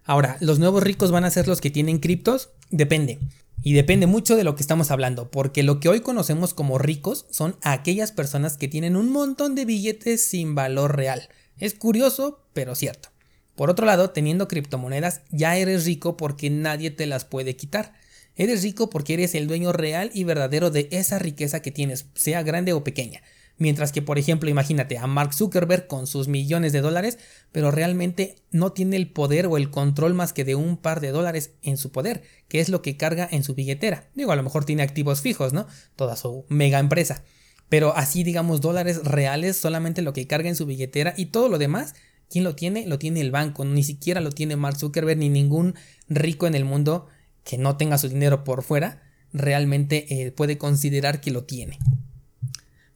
Ahora, 0.10 0.38
¿los 0.40 0.58
nuevos 0.58 0.82
ricos 0.82 1.12
van 1.12 1.24
a 1.24 1.30
ser 1.30 1.48
los 1.48 1.62
que 1.62 1.70
tienen 1.70 2.00
criptos? 2.00 2.50
Depende. 2.72 3.20
Y 3.62 3.74
depende 3.74 4.08
mucho 4.08 4.36
de 4.36 4.44
lo 4.44 4.56
que 4.56 4.64
estamos 4.64 4.90
hablando, 4.90 5.30
porque 5.30 5.62
lo 5.62 5.80
que 5.80 5.88
hoy 5.88 6.00
conocemos 6.00 6.56
como 6.56 6.80
ricos 6.80 7.28
son 7.30 7.58
aquellas 7.62 8.12
personas 8.12 8.58
que 8.58 8.68
tienen 8.68 8.96
un 8.96 9.12
montón 9.12 9.54
de 9.54 9.66
billetes 9.66 10.26
sin 10.26 10.56
valor 10.56 10.96
real. 10.96 11.30
Es 11.60 11.76
curioso, 11.76 12.40
pero 12.54 12.74
cierto. 12.74 13.10
Por 13.54 13.70
otro 13.70 13.86
lado, 13.86 14.10
teniendo 14.10 14.48
criptomonedas 14.48 15.22
ya 15.30 15.56
eres 15.58 15.86
rico 15.86 16.18
porque 16.18 16.50
nadie 16.50 16.90
te 16.90 17.06
las 17.06 17.24
puede 17.24 17.56
quitar. 17.56 17.94
Eres 18.36 18.64
rico 18.64 18.90
porque 18.90 19.14
eres 19.14 19.36
el 19.36 19.46
dueño 19.46 19.74
real 19.74 20.10
y 20.16 20.24
verdadero 20.24 20.72
de 20.72 20.88
esa 20.90 21.20
riqueza 21.20 21.62
que 21.62 21.70
tienes, 21.70 22.08
sea 22.16 22.42
grande 22.42 22.74
o 22.74 22.84
pequeña. 22.84 23.22
Mientras 23.60 23.92
que, 23.92 24.02
por 24.02 24.18
ejemplo, 24.18 24.50
imagínate 24.50 24.98
a 24.98 25.06
Mark 25.06 25.34
Zuckerberg 25.34 25.86
con 25.86 26.08
sus 26.08 26.30
millones 26.30 26.72
de 26.72 26.80
dólares, 26.80 27.20
pero 27.52 27.72
realmente 27.72 28.38
no 28.52 28.72
tiene 28.72 28.96
el 28.96 29.12
poder 29.12 29.48
o 29.48 29.58
el 29.58 29.70
control 29.70 30.14
más 30.14 30.32
que 30.32 30.46
de 30.46 30.56
un 30.56 30.78
par 30.78 31.02
de 31.02 31.12
dólares 31.12 31.52
en 31.62 31.76
su 31.76 31.92
poder, 31.92 32.24
que 32.48 32.62
es 32.62 32.70
lo 32.70 32.82
que 32.82 32.96
carga 32.96 33.28
en 33.30 33.44
su 33.44 33.56
billetera. 33.56 34.10
Digo, 34.16 34.32
a 34.32 34.38
lo 34.38 34.44
mejor 34.44 34.64
tiene 34.64 34.82
activos 34.82 35.20
fijos, 35.20 35.52
¿no? 35.52 35.68
Toda 35.98 36.16
su 36.16 36.46
mega 36.48 36.80
empresa. 36.80 37.22
Pero 37.68 37.96
así, 37.96 38.24
digamos, 38.24 38.62
dólares 38.62 39.04
reales, 39.04 39.58
solamente 39.58 40.02
lo 40.02 40.14
que 40.14 40.26
carga 40.26 40.48
en 40.48 40.56
su 40.56 40.66
billetera 40.66 41.14
y 41.18 41.28
todo 41.28 41.50
lo 41.50 41.58
demás, 41.58 41.96
¿quién 42.30 42.46
lo 42.46 42.56
tiene? 42.56 42.88
Lo 42.88 42.98
tiene 42.98 43.20
el 43.20 43.30
banco, 43.30 43.66
ni 43.66 43.84
siquiera 43.84 44.22
lo 44.22 44.32
tiene 44.32 44.56
Mark 44.56 44.78
Zuckerberg 44.78 45.20
ni 45.20 45.28
ningún 45.28 45.76
rico 46.08 46.48
en 46.48 46.56
el 46.56 46.64
mundo 46.64 47.08
que 47.44 47.58
no 47.58 47.76
tenga 47.76 47.98
su 47.98 48.08
dinero 48.08 48.46
por 48.46 48.64
fuera, 48.64 49.04
realmente 49.34 50.28
eh, 50.28 50.32
puede 50.32 50.58
considerar 50.58 51.20
que 51.20 51.32
lo 51.32 51.44
tiene. 51.44 51.78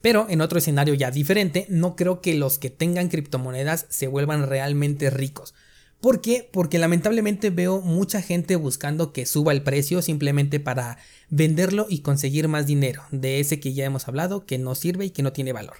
Pero 0.04 0.26
en 0.28 0.42
otro 0.42 0.58
escenario 0.58 0.92
ya 0.92 1.10
diferente, 1.10 1.64
no 1.70 1.96
creo 1.96 2.20
que 2.20 2.34
los 2.34 2.58
que 2.58 2.68
tengan 2.68 3.08
criptomonedas 3.08 3.86
se 3.88 4.06
vuelvan 4.06 4.46
realmente 4.46 5.08
ricos. 5.08 5.54
¿Por 6.02 6.20
qué? 6.20 6.46
Porque 6.52 6.78
lamentablemente 6.78 7.48
veo 7.48 7.80
mucha 7.80 8.20
gente 8.20 8.56
buscando 8.56 9.14
que 9.14 9.24
suba 9.24 9.52
el 9.52 9.62
precio 9.62 10.02
simplemente 10.02 10.60
para 10.60 10.98
venderlo 11.30 11.86
y 11.88 12.00
conseguir 12.00 12.48
más 12.48 12.66
dinero, 12.66 13.02
de 13.12 13.40
ese 13.40 13.60
que 13.60 13.72
ya 13.72 13.86
hemos 13.86 14.06
hablado, 14.06 14.44
que 14.44 14.58
no 14.58 14.74
sirve 14.74 15.06
y 15.06 15.10
que 15.10 15.22
no 15.22 15.32
tiene 15.32 15.54
valor. 15.54 15.78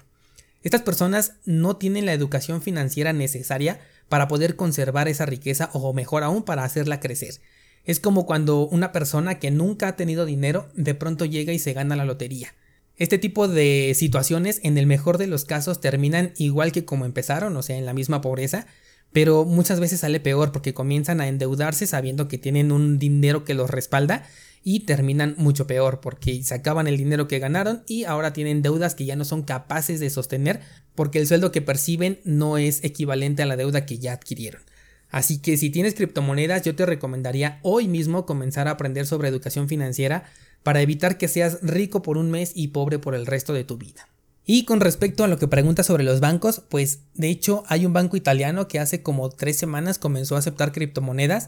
Estas 0.63 0.81
personas 0.81 1.33
no 1.45 1.75
tienen 1.75 2.07
la 2.07 2.13
educación 2.13 2.63
financiera 2.63 3.13
necesaria 3.13 3.79
para 4.09 4.27
poder 4.27 4.55
conservar 4.55 5.07
esa 5.07 5.27
riqueza 5.27 5.69
o 5.73 5.93
mejor 5.93 6.23
aún 6.23 6.41
para 6.41 6.63
hacerla 6.63 6.99
crecer. 6.99 7.35
Es 7.83 7.99
como 7.99 8.25
cuando 8.25 8.65
una 8.65 8.91
persona 8.91 9.37
que 9.37 9.51
nunca 9.51 9.89
ha 9.89 9.95
tenido 9.95 10.25
dinero 10.25 10.67
de 10.73 10.95
pronto 10.95 11.25
llega 11.25 11.53
y 11.53 11.59
se 11.59 11.73
gana 11.73 11.95
la 11.95 12.05
lotería. 12.05 12.55
Este 12.97 13.17
tipo 13.17 13.47
de 13.47 13.93
situaciones 13.95 14.61
en 14.63 14.77
el 14.77 14.87
mejor 14.87 15.17
de 15.17 15.27
los 15.27 15.43
casos 15.43 15.81
terminan 15.81 16.31
igual 16.37 16.71
que 16.71 16.85
como 16.85 17.05
empezaron, 17.05 17.55
o 17.57 17.61
sea, 17.61 17.77
en 17.77 17.85
la 17.85 17.93
misma 17.93 18.21
pobreza, 18.21 18.67
pero 19.11 19.45
muchas 19.45 19.79
veces 19.79 20.01
sale 20.01 20.19
peor 20.19 20.51
porque 20.51 20.73
comienzan 20.73 21.21
a 21.21 21.27
endeudarse 21.27 21.87
sabiendo 21.87 22.27
que 22.27 22.37
tienen 22.37 22.71
un 22.71 22.97
dinero 22.99 23.43
que 23.43 23.53
los 23.53 23.69
respalda 23.69 24.23
y 24.63 24.81
terminan 24.81 25.35
mucho 25.37 25.67
peor 25.67 26.01
porque 26.01 26.43
se 26.43 26.53
acaban 26.53 26.87
el 26.87 26.97
dinero 26.97 27.27
que 27.27 27.39
ganaron 27.39 27.83
y 27.87 28.05
ahora 28.05 28.33
tienen 28.33 28.61
deudas 28.61 28.95
que 28.95 29.05
ya 29.05 29.15
no 29.15 29.23
son 29.23 29.43
capaces 29.43 29.99
de 29.99 30.09
sostener 30.09 30.61
porque 30.95 31.19
el 31.19 31.27
sueldo 31.27 31.51
que 31.51 31.61
perciben 31.61 32.19
no 32.23 32.57
es 32.57 32.83
equivalente 32.83 33.43
a 33.43 33.45
la 33.45 33.57
deuda 33.57 33.85
que 33.85 33.99
ya 33.99 34.13
adquirieron. 34.13 34.61
Así 35.15 35.37
que 35.37 35.55
si 35.55 35.69
tienes 35.69 35.93
criptomonedas 35.93 36.63
yo 36.63 36.75
te 36.75 36.85
recomendaría 36.85 37.59
hoy 37.61 37.87
mismo 37.87 38.25
comenzar 38.25 38.67
a 38.67 38.71
aprender 38.71 39.07
sobre 39.07 39.29
educación 39.29 39.69
financiera 39.69 40.25
para 40.61 40.81
evitar 40.81 41.17
que 41.17 41.29
seas 41.29 41.59
rico 41.61 42.01
por 42.01 42.17
un 42.17 42.31
mes 42.31 42.51
y 42.53 42.67
pobre 42.67 42.99
por 42.99 43.15
el 43.15 43.25
resto 43.25 43.53
de 43.53 43.63
tu 43.63 43.77
vida. 43.77 44.09
Y 44.45 44.65
con 44.65 44.81
respecto 44.81 45.23
a 45.23 45.29
lo 45.29 45.39
que 45.39 45.47
preguntas 45.47 45.85
sobre 45.85 46.03
los 46.03 46.19
bancos, 46.19 46.61
pues 46.67 46.99
de 47.13 47.29
hecho 47.29 47.63
hay 47.67 47.85
un 47.85 47.93
banco 47.93 48.17
italiano 48.17 48.67
que 48.67 48.77
hace 48.77 49.03
como 49.03 49.29
tres 49.29 49.55
semanas 49.55 49.99
comenzó 49.99 50.35
a 50.35 50.39
aceptar 50.39 50.73
criptomonedas. 50.73 51.47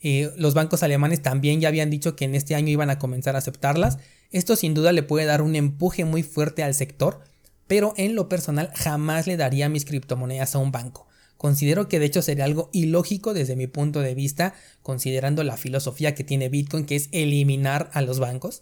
Eh, 0.00 0.30
los 0.36 0.54
bancos 0.54 0.84
alemanes 0.84 1.20
también 1.20 1.60
ya 1.60 1.66
habían 1.66 1.90
dicho 1.90 2.14
que 2.14 2.26
en 2.26 2.36
este 2.36 2.54
año 2.54 2.68
iban 2.68 2.90
a 2.90 3.00
comenzar 3.00 3.34
a 3.34 3.38
aceptarlas. 3.38 3.98
Esto 4.30 4.54
sin 4.54 4.72
duda 4.72 4.92
le 4.92 5.02
puede 5.02 5.26
dar 5.26 5.42
un 5.42 5.56
empuje 5.56 6.04
muy 6.04 6.22
fuerte 6.22 6.62
al 6.62 6.74
sector, 6.74 7.24
pero 7.66 7.92
en 7.96 8.14
lo 8.14 8.28
personal 8.28 8.70
jamás 8.76 9.26
le 9.26 9.36
daría 9.36 9.68
mis 9.68 9.84
criptomonedas 9.84 10.54
a 10.54 10.58
un 10.58 10.70
banco. 10.70 11.09
Considero 11.40 11.88
que 11.88 11.98
de 11.98 12.04
hecho 12.04 12.20
sería 12.20 12.44
algo 12.44 12.68
ilógico 12.70 13.32
desde 13.32 13.56
mi 13.56 13.66
punto 13.66 14.00
de 14.00 14.14
vista, 14.14 14.52
considerando 14.82 15.42
la 15.42 15.56
filosofía 15.56 16.14
que 16.14 16.22
tiene 16.22 16.50
Bitcoin, 16.50 16.84
que 16.84 16.96
es 16.96 17.08
eliminar 17.12 17.88
a 17.94 18.02
los 18.02 18.18
bancos. 18.18 18.60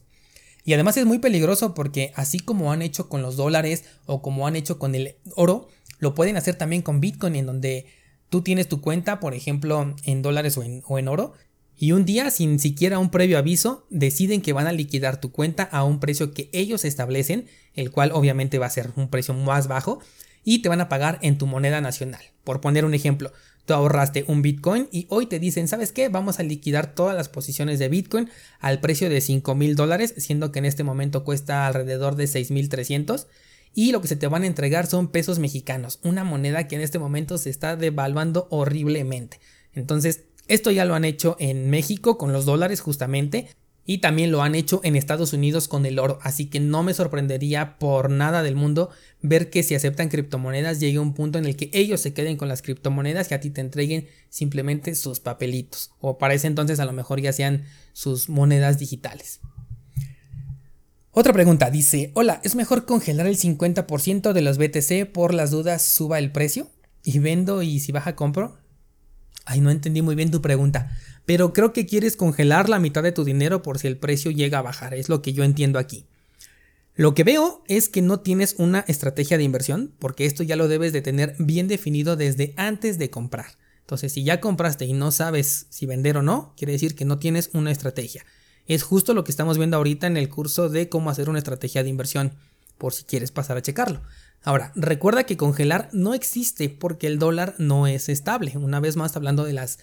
Y 0.64 0.74
además 0.74 0.96
es 0.96 1.04
muy 1.04 1.18
peligroso 1.18 1.74
porque 1.74 2.12
así 2.14 2.38
como 2.38 2.70
han 2.70 2.82
hecho 2.82 3.08
con 3.08 3.20
los 3.20 3.34
dólares 3.34 3.82
o 4.06 4.22
como 4.22 4.46
han 4.46 4.54
hecho 4.54 4.78
con 4.78 4.94
el 4.94 5.16
oro, 5.34 5.66
lo 5.98 6.14
pueden 6.14 6.36
hacer 6.36 6.54
también 6.54 6.82
con 6.82 7.00
Bitcoin, 7.00 7.34
en 7.34 7.46
donde 7.46 7.86
tú 8.28 8.42
tienes 8.42 8.68
tu 8.68 8.80
cuenta, 8.80 9.18
por 9.18 9.34
ejemplo, 9.34 9.96
en 10.04 10.22
dólares 10.22 10.56
o 10.56 10.62
en, 10.62 10.84
o 10.86 11.00
en 11.00 11.08
oro, 11.08 11.32
y 11.76 11.90
un 11.90 12.04
día, 12.04 12.30
sin 12.30 12.60
siquiera 12.60 13.00
un 13.00 13.10
previo 13.10 13.38
aviso, 13.38 13.88
deciden 13.90 14.40
que 14.40 14.52
van 14.52 14.68
a 14.68 14.72
liquidar 14.72 15.20
tu 15.20 15.32
cuenta 15.32 15.64
a 15.64 15.82
un 15.82 15.98
precio 15.98 16.32
que 16.32 16.48
ellos 16.52 16.84
establecen, 16.84 17.48
el 17.74 17.90
cual 17.90 18.12
obviamente 18.12 18.60
va 18.60 18.66
a 18.66 18.70
ser 18.70 18.92
un 18.94 19.08
precio 19.08 19.34
más 19.34 19.66
bajo, 19.66 19.98
y 20.48 20.60
te 20.60 20.70
van 20.70 20.80
a 20.80 20.88
pagar 20.88 21.18
en 21.20 21.36
tu 21.36 21.46
moneda 21.46 21.82
nacional. 21.82 22.22
Por 22.42 22.62
poner 22.62 22.86
un 22.86 22.94
ejemplo, 22.94 23.34
tú 23.66 23.74
ahorraste 23.74 24.24
un 24.28 24.40
Bitcoin 24.40 24.88
y 24.90 25.06
hoy 25.10 25.26
te 25.26 25.38
dicen, 25.38 25.68
¿sabes 25.68 25.92
qué? 25.92 26.08
Vamos 26.08 26.40
a 26.40 26.42
liquidar 26.42 26.94
todas 26.94 27.14
las 27.14 27.28
posiciones 27.28 27.78
de 27.78 27.90
Bitcoin 27.90 28.30
al 28.58 28.80
precio 28.80 29.10
de 29.10 29.20
5 29.20 29.54
mil 29.54 29.76
dólares, 29.76 30.14
siendo 30.16 30.50
que 30.50 30.60
en 30.60 30.64
este 30.64 30.84
momento 30.84 31.22
cuesta 31.22 31.66
alrededor 31.66 32.16
de 32.16 32.26
6 32.26 32.50
mil 32.50 32.70
300 32.70 33.26
y 33.74 33.92
lo 33.92 34.00
que 34.00 34.08
se 34.08 34.16
te 34.16 34.26
van 34.26 34.42
a 34.42 34.46
entregar 34.46 34.86
son 34.86 35.08
pesos 35.08 35.38
mexicanos, 35.38 36.00
una 36.02 36.24
moneda 36.24 36.66
que 36.66 36.76
en 36.76 36.80
este 36.80 36.98
momento 36.98 37.36
se 37.36 37.50
está 37.50 37.76
devaluando 37.76 38.48
horriblemente. 38.50 39.40
Entonces, 39.74 40.24
esto 40.46 40.70
ya 40.70 40.86
lo 40.86 40.94
han 40.94 41.04
hecho 41.04 41.36
en 41.40 41.68
México 41.68 42.16
con 42.16 42.32
los 42.32 42.46
dólares 42.46 42.80
justamente 42.80 43.50
y 43.90 43.98
también 43.98 44.30
lo 44.30 44.42
han 44.42 44.54
hecho 44.54 44.82
en 44.84 44.96
Estados 44.96 45.32
Unidos 45.32 45.66
con 45.66 45.86
el 45.86 45.98
oro, 45.98 46.18
así 46.22 46.50
que 46.50 46.60
no 46.60 46.82
me 46.82 46.92
sorprendería 46.92 47.78
por 47.78 48.10
nada 48.10 48.42
del 48.42 48.54
mundo 48.54 48.90
ver 49.22 49.48
que 49.48 49.62
si 49.62 49.74
aceptan 49.74 50.10
criptomonedas 50.10 50.78
llegue 50.78 50.98
un 50.98 51.14
punto 51.14 51.38
en 51.38 51.46
el 51.46 51.56
que 51.56 51.70
ellos 51.72 52.02
se 52.02 52.12
queden 52.12 52.36
con 52.36 52.48
las 52.48 52.60
criptomonedas 52.60 53.30
y 53.30 53.34
a 53.34 53.40
ti 53.40 53.48
te 53.48 53.62
entreguen 53.62 54.06
simplemente 54.28 54.94
sus 54.94 55.20
papelitos, 55.20 55.92
o 56.00 56.18
para 56.18 56.34
ese 56.34 56.48
entonces 56.48 56.80
a 56.80 56.84
lo 56.84 56.92
mejor 56.92 57.22
ya 57.22 57.32
sean 57.32 57.64
sus 57.94 58.28
monedas 58.28 58.78
digitales. 58.78 59.40
Otra 61.10 61.32
pregunta 61.32 61.70
dice, 61.70 62.12
hola, 62.12 62.42
¿es 62.44 62.56
mejor 62.56 62.84
congelar 62.84 63.26
el 63.26 63.38
50% 63.38 64.34
de 64.34 64.42
los 64.42 64.58
BTC 64.58 65.10
por 65.10 65.32
las 65.32 65.50
dudas 65.50 65.82
suba 65.82 66.18
el 66.18 66.30
precio? 66.30 66.70
¿Y 67.04 67.20
vendo 67.20 67.62
y 67.62 67.80
si 67.80 67.90
baja 67.90 68.14
compro? 68.14 68.58
Ay, 69.46 69.62
no 69.62 69.70
entendí 69.70 70.02
muy 70.02 70.14
bien 70.14 70.30
tu 70.30 70.42
pregunta 70.42 70.94
pero 71.28 71.52
creo 71.52 71.74
que 71.74 71.84
quieres 71.84 72.16
congelar 72.16 72.70
la 72.70 72.78
mitad 72.78 73.02
de 73.02 73.12
tu 73.12 73.22
dinero 73.22 73.60
por 73.60 73.78
si 73.78 73.86
el 73.86 73.98
precio 73.98 74.30
llega 74.30 74.60
a 74.60 74.62
bajar, 74.62 74.94
es 74.94 75.10
lo 75.10 75.20
que 75.20 75.34
yo 75.34 75.44
entiendo 75.44 75.78
aquí. 75.78 76.06
Lo 76.94 77.12
que 77.12 77.22
veo 77.22 77.62
es 77.68 77.90
que 77.90 78.00
no 78.00 78.20
tienes 78.20 78.54
una 78.56 78.80
estrategia 78.88 79.36
de 79.36 79.44
inversión, 79.44 79.92
porque 79.98 80.24
esto 80.24 80.42
ya 80.42 80.56
lo 80.56 80.68
debes 80.68 80.94
de 80.94 81.02
tener 81.02 81.36
bien 81.38 81.68
definido 81.68 82.16
desde 82.16 82.54
antes 82.56 82.96
de 82.96 83.10
comprar. 83.10 83.58
Entonces, 83.80 84.10
si 84.14 84.24
ya 84.24 84.40
compraste 84.40 84.86
y 84.86 84.94
no 84.94 85.10
sabes 85.10 85.66
si 85.68 85.84
vender 85.84 86.16
o 86.16 86.22
no, 86.22 86.54
quiere 86.56 86.72
decir 86.72 86.94
que 86.94 87.04
no 87.04 87.18
tienes 87.18 87.50
una 87.52 87.72
estrategia. 87.72 88.24
Es 88.66 88.82
justo 88.82 89.12
lo 89.12 89.24
que 89.24 89.30
estamos 89.30 89.58
viendo 89.58 89.76
ahorita 89.76 90.06
en 90.06 90.16
el 90.16 90.30
curso 90.30 90.70
de 90.70 90.88
cómo 90.88 91.10
hacer 91.10 91.28
una 91.28 91.40
estrategia 91.40 91.82
de 91.82 91.90
inversión, 91.90 92.32
por 92.78 92.94
si 92.94 93.04
quieres 93.04 93.32
pasar 93.32 93.58
a 93.58 93.62
checarlo. 93.62 94.00
Ahora, 94.44 94.72
recuerda 94.76 95.24
que 95.24 95.36
congelar 95.36 95.90
no 95.92 96.14
existe 96.14 96.70
porque 96.70 97.06
el 97.06 97.18
dólar 97.18 97.54
no 97.58 97.86
es 97.86 98.08
estable. 98.08 98.56
Una 98.56 98.80
vez 98.80 98.96
más 98.96 99.14
hablando 99.14 99.44
de 99.44 99.52
las 99.52 99.78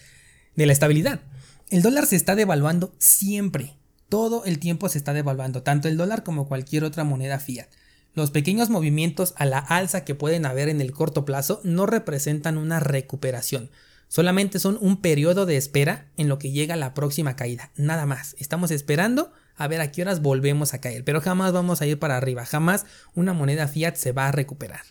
de 0.55 0.65
la 0.65 0.73
estabilidad. 0.73 1.21
El 1.69 1.81
dólar 1.81 2.05
se 2.05 2.15
está 2.15 2.35
devaluando 2.35 2.93
siempre. 2.97 3.77
Todo 4.09 4.45
el 4.45 4.59
tiempo 4.59 4.87
se 4.89 4.97
está 4.97 5.13
devaluando, 5.13 5.63
tanto 5.63 5.87
el 5.87 5.97
dólar 5.97 6.23
como 6.23 6.47
cualquier 6.47 6.83
otra 6.83 7.03
moneda 7.03 7.39
fiat. 7.39 7.67
Los 8.13 8.31
pequeños 8.31 8.69
movimientos 8.69 9.33
a 9.35 9.45
la 9.45 9.59
alza 9.59 10.05
que 10.05 10.15
pueden 10.15 10.45
haber 10.45 10.69
en 10.69 10.79
el 10.79 10.93
corto 10.93 11.25
plazo 11.25 11.59
no 11.63 11.85
representan 11.85 12.57
una 12.57 12.79
recuperación, 12.79 13.69
solamente 14.07 14.59
son 14.59 14.77
un 14.79 15.01
periodo 15.01 15.45
de 15.45 15.57
espera 15.57 16.07
en 16.15 16.29
lo 16.29 16.39
que 16.39 16.51
llega 16.51 16.77
la 16.77 16.93
próxima 16.93 17.35
caída, 17.35 17.71
nada 17.75 18.05
más. 18.05 18.35
Estamos 18.39 18.71
esperando 18.71 19.33
a 19.57 19.67
ver 19.67 19.81
a 19.81 19.91
qué 19.91 20.01
horas 20.01 20.21
volvemos 20.21 20.73
a 20.73 20.79
caer, 20.79 21.03
pero 21.03 21.19
jamás 21.19 21.51
vamos 21.51 21.81
a 21.81 21.87
ir 21.87 21.99
para 21.99 22.15
arriba, 22.15 22.45
jamás 22.45 22.85
una 23.15 23.33
moneda 23.33 23.67
fiat 23.67 23.95
se 23.95 24.13
va 24.13 24.27
a 24.27 24.31
recuperar. 24.31 24.81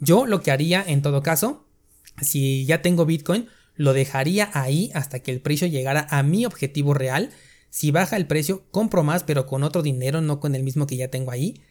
Yo 0.00 0.26
lo 0.26 0.42
que 0.42 0.50
haría 0.50 0.82
en 0.84 1.02
todo 1.02 1.22
caso, 1.22 1.68
si 2.20 2.64
ya 2.66 2.82
tengo 2.82 3.06
Bitcoin, 3.06 3.48
lo 3.80 3.94
dejaría 3.94 4.50
ahí 4.52 4.90
hasta 4.92 5.20
que 5.20 5.30
el 5.30 5.40
precio 5.40 5.66
llegara 5.66 6.06
a 6.10 6.22
mi 6.22 6.44
objetivo 6.44 6.92
real. 6.92 7.30
Si 7.70 7.90
baja 7.90 8.18
el 8.18 8.26
precio, 8.26 8.62
compro 8.70 9.04
más, 9.04 9.24
pero 9.24 9.46
con 9.46 9.62
otro 9.62 9.80
dinero, 9.80 10.20
no 10.20 10.38
con 10.38 10.54
el 10.54 10.62
mismo 10.62 10.86
que 10.86 10.98
ya 10.98 11.08
tengo 11.08 11.30
ahí. 11.30 11.62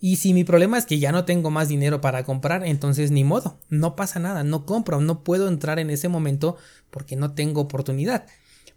Y 0.00 0.14
si 0.14 0.32
mi 0.32 0.44
problema 0.44 0.78
es 0.78 0.86
que 0.86 1.00
ya 1.00 1.10
no 1.10 1.24
tengo 1.24 1.50
más 1.50 1.66
dinero 1.66 2.00
para 2.00 2.22
comprar, 2.22 2.64
entonces 2.64 3.10
ni 3.10 3.24
modo, 3.24 3.58
no 3.68 3.96
pasa 3.96 4.20
nada, 4.20 4.44
no 4.44 4.64
compro, 4.64 5.00
no 5.00 5.24
puedo 5.24 5.48
entrar 5.48 5.80
en 5.80 5.90
ese 5.90 6.08
momento 6.08 6.56
porque 6.92 7.16
no 7.16 7.34
tengo 7.34 7.62
oportunidad. 7.62 8.26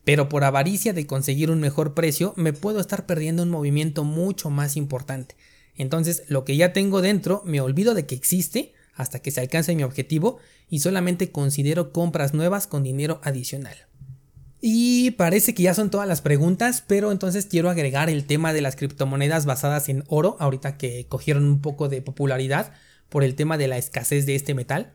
Pero 0.04 0.28
por 0.28 0.43
avaricia 0.43 0.91
de 0.91 1.06
conseguir 1.06 1.52
un 1.52 1.60
mejor 1.60 1.93
precio, 1.93 2.34
me 2.38 2.54
puedo 2.54 2.80
estar 2.80 3.06
perdiendo 3.06 3.43
un 3.43 3.52
movimiento 3.52 4.04
mucho 4.04 4.49
más 4.49 4.75
importante. 4.75 5.36
Entonces, 5.75 6.23
lo 6.28 6.43
que 6.43 6.58
ya 6.58 6.73
tengo 6.73 7.04
dentro, 7.04 7.43
me 7.45 7.62
olvido 7.62 7.93
de 7.93 8.08
que 8.08 8.15
existe 8.15 8.73
hasta 8.99 9.19
que 9.19 9.31
se 9.31 9.39
alcance 9.39 9.73
mi 9.73 9.83
objetivo 9.83 10.39
y 10.69 10.81
solamente 10.81 11.31
considero 11.31 11.93
compras 11.93 12.33
nuevas 12.33 12.67
con 12.67 12.83
dinero 12.83 13.21
adicional. 13.23 13.77
Y 14.62 15.12
parece 15.12 15.53
que 15.53 15.63
ya 15.63 15.73
son 15.73 15.89
todas 15.89 16.07
las 16.07 16.21
preguntas, 16.21 16.83
pero 16.85 17.13
entonces 17.13 17.45
quiero 17.45 17.69
agregar 17.69 18.09
el 18.09 18.25
tema 18.25 18.51
de 18.51 18.59
las 18.62 18.75
criptomonedas 18.75 19.45
basadas 19.45 19.88
en 19.88 20.03
oro, 20.07 20.35
ahorita 20.39 20.77
que 20.77 21.05
cogieron 21.07 21.45
un 21.45 21.62
poco 21.62 21.88
de 21.88 22.01
popularidad 22.01 22.73
por 23.07 23.23
el 23.23 23.35
tema 23.35 23.57
de 23.57 23.69
la 23.69 23.77
escasez 23.77 24.25
de 24.25 24.35
este 24.35 24.53
metal. 24.53 24.91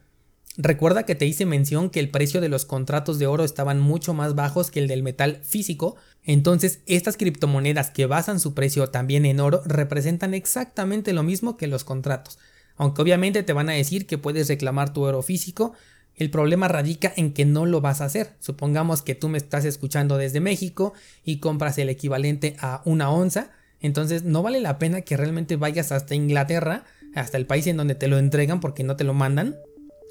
Recuerda 0.59 1.05
que 1.05 1.15
te 1.15 1.25
hice 1.25 1.47
mención 1.47 1.89
que 1.89 1.99
el 1.99 2.11
precio 2.11 2.43
de 2.43 2.51
los 2.51 2.67
contratos 2.67 3.19
de 3.19 3.27
oro 3.27 3.43
estaban 3.43 3.81
mucho 3.81 4.13
más 4.13 4.35
bajos 4.35 4.71
que 4.71 4.81
el 4.81 4.87
del 4.87 5.03
metal 5.03 5.41
físico, 5.43 5.97
entonces 6.23 6.81
estas 6.85 7.17
criptomonedas 7.17 7.91
que 7.91 8.05
basan 8.05 8.41
su 8.41 8.53
precio 8.53 8.89
también 8.89 9.25
en 9.25 9.41
oro 9.41 9.63
representan 9.65 10.35
exactamente 10.35 11.15
lo 11.15 11.23
mismo 11.23 11.57
que 11.57 11.69
los 11.69 11.85
contratos. 11.85 12.39
Aunque 12.77 13.03
obviamente 13.03 13.43
te 13.43 13.53
van 13.53 13.69
a 13.69 13.75
decir 13.75 14.07
que 14.07 14.19
puedes 14.19 14.49
reclamar 14.49 14.93
tu 14.93 15.03
oro 15.03 15.23
físico, 15.23 15.75
el 16.17 16.31
problema 16.31 16.69
radica 16.69 17.13
en 17.17 17.33
que 17.33 17.45
no 17.45 17.67
lo 17.67 17.81
vas 17.81 18.01
a 18.01 18.05
hacer. 18.05 18.35
Supongamos 18.41 19.03
que 19.03 19.15
tú 19.15 19.29
me 19.29 19.39
estás 19.39 19.65
escuchando 19.65 20.17
desde 20.17 20.41
México 20.41 20.93
y 21.25 21.39
compras 21.39 21.79
el 21.79 21.89
equivalente 21.89 22.57
a 22.61 22.83
una 22.85 23.11
onza. 23.11 23.51
Entonces 23.81 24.23
no 24.23 24.43
vale 24.43 24.61
la 24.61 24.79
pena 24.79 25.03
que 25.03 25.17
realmente 25.17 25.57
vayas 25.57 25.93
hasta 25.93 26.15
Inglaterra, 26.15 26.85
hasta 27.15 27.37
el 27.37 27.47
país 27.47 27.67
en 27.67 27.77
donde 27.77 27.95
te 27.95 28.09
lo 28.09 28.19
entregan 28.19 28.61
porque 28.61 28.85
no 28.85 28.97
te 28.97 29.05
lo 29.05 29.15
mandan, 29.15 29.57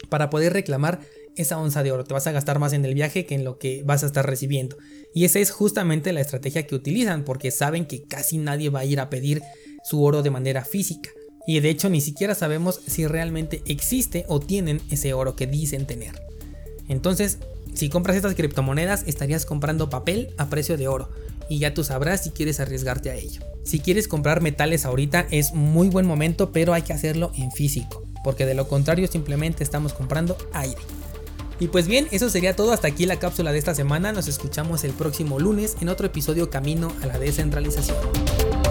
para 0.09 0.29
poder 0.29 0.53
reclamar 0.53 0.99
esa 1.35 1.57
onza 1.57 1.83
de 1.83 1.91
oro. 1.91 2.03
Te 2.03 2.13
vas 2.13 2.27
a 2.27 2.31
gastar 2.31 2.59
más 2.59 2.73
en 2.73 2.85
el 2.85 2.93
viaje 2.93 3.25
que 3.25 3.35
en 3.35 3.43
lo 3.43 3.57
que 3.57 3.81
vas 3.85 4.03
a 4.03 4.05
estar 4.05 4.25
recibiendo. 4.25 4.77
Y 5.13 5.25
esa 5.25 5.39
es 5.39 5.51
justamente 5.51 6.13
la 6.13 6.21
estrategia 6.21 6.67
que 6.67 6.75
utilizan 6.75 7.23
porque 7.23 7.51
saben 7.51 7.85
que 7.85 8.03
casi 8.03 8.37
nadie 8.37 8.69
va 8.69 8.81
a 8.81 8.85
ir 8.85 8.99
a 8.99 9.09
pedir 9.09 9.41
su 9.83 10.03
oro 10.03 10.21
de 10.21 10.31
manera 10.31 10.65
física 10.65 11.09
y 11.45 11.59
de 11.59 11.69
hecho 11.69 11.89
ni 11.89 12.01
siquiera 12.01 12.35
sabemos 12.35 12.79
si 12.85 13.07
realmente 13.07 13.61
existe 13.65 14.25
o 14.27 14.39
tienen 14.39 14.81
ese 14.89 15.13
oro 15.13 15.35
que 15.35 15.47
dicen 15.47 15.85
tener. 15.85 16.21
Entonces, 16.87 17.39
si 17.73 17.89
compras 17.89 18.15
estas 18.15 18.35
criptomonedas 18.35 19.03
estarías 19.07 19.45
comprando 19.45 19.89
papel 19.89 20.33
a 20.37 20.49
precio 20.49 20.77
de 20.77 20.87
oro 20.87 21.09
y 21.49 21.59
ya 21.59 21.73
tú 21.73 21.83
sabrás 21.83 22.23
si 22.23 22.29
quieres 22.29 22.59
arriesgarte 22.59 23.09
a 23.09 23.15
ello. 23.15 23.41
Si 23.63 23.79
quieres 23.79 24.07
comprar 24.07 24.41
metales 24.41 24.85
ahorita 24.85 25.27
es 25.31 25.53
muy 25.53 25.89
buen 25.89 26.05
momento, 26.05 26.51
pero 26.51 26.73
hay 26.73 26.81
que 26.81 26.93
hacerlo 26.93 27.31
en 27.35 27.51
físico, 27.51 28.03
porque 28.23 28.45
de 28.45 28.53
lo 28.53 28.67
contrario 28.67 29.07
simplemente 29.07 29.63
estamos 29.63 29.93
comprando 29.93 30.37
aire. 30.53 30.81
Y 31.59 31.67
pues 31.67 31.87
bien, 31.87 32.07
eso 32.11 32.29
sería 32.29 32.55
todo 32.55 32.73
hasta 32.73 32.87
aquí 32.87 33.05
la 33.05 33.19
cápsula 33.19 33.51
de 33.51 33.59
esta 33.59 33.75
semana. 33.75 34.11
Nos 34.11 34.27
escuchamos 34.27 34.83
el 34.83 34.91
próximo 34.91 35.39
lunes 35.39 35.77
en 35.81 35.89
otro 35.89 36.07
episodio 36.07 36.49
Camino 36.49 36.91
a 37.01 37.05
la 37.05 37.19
Descentralización. 37.19 38.62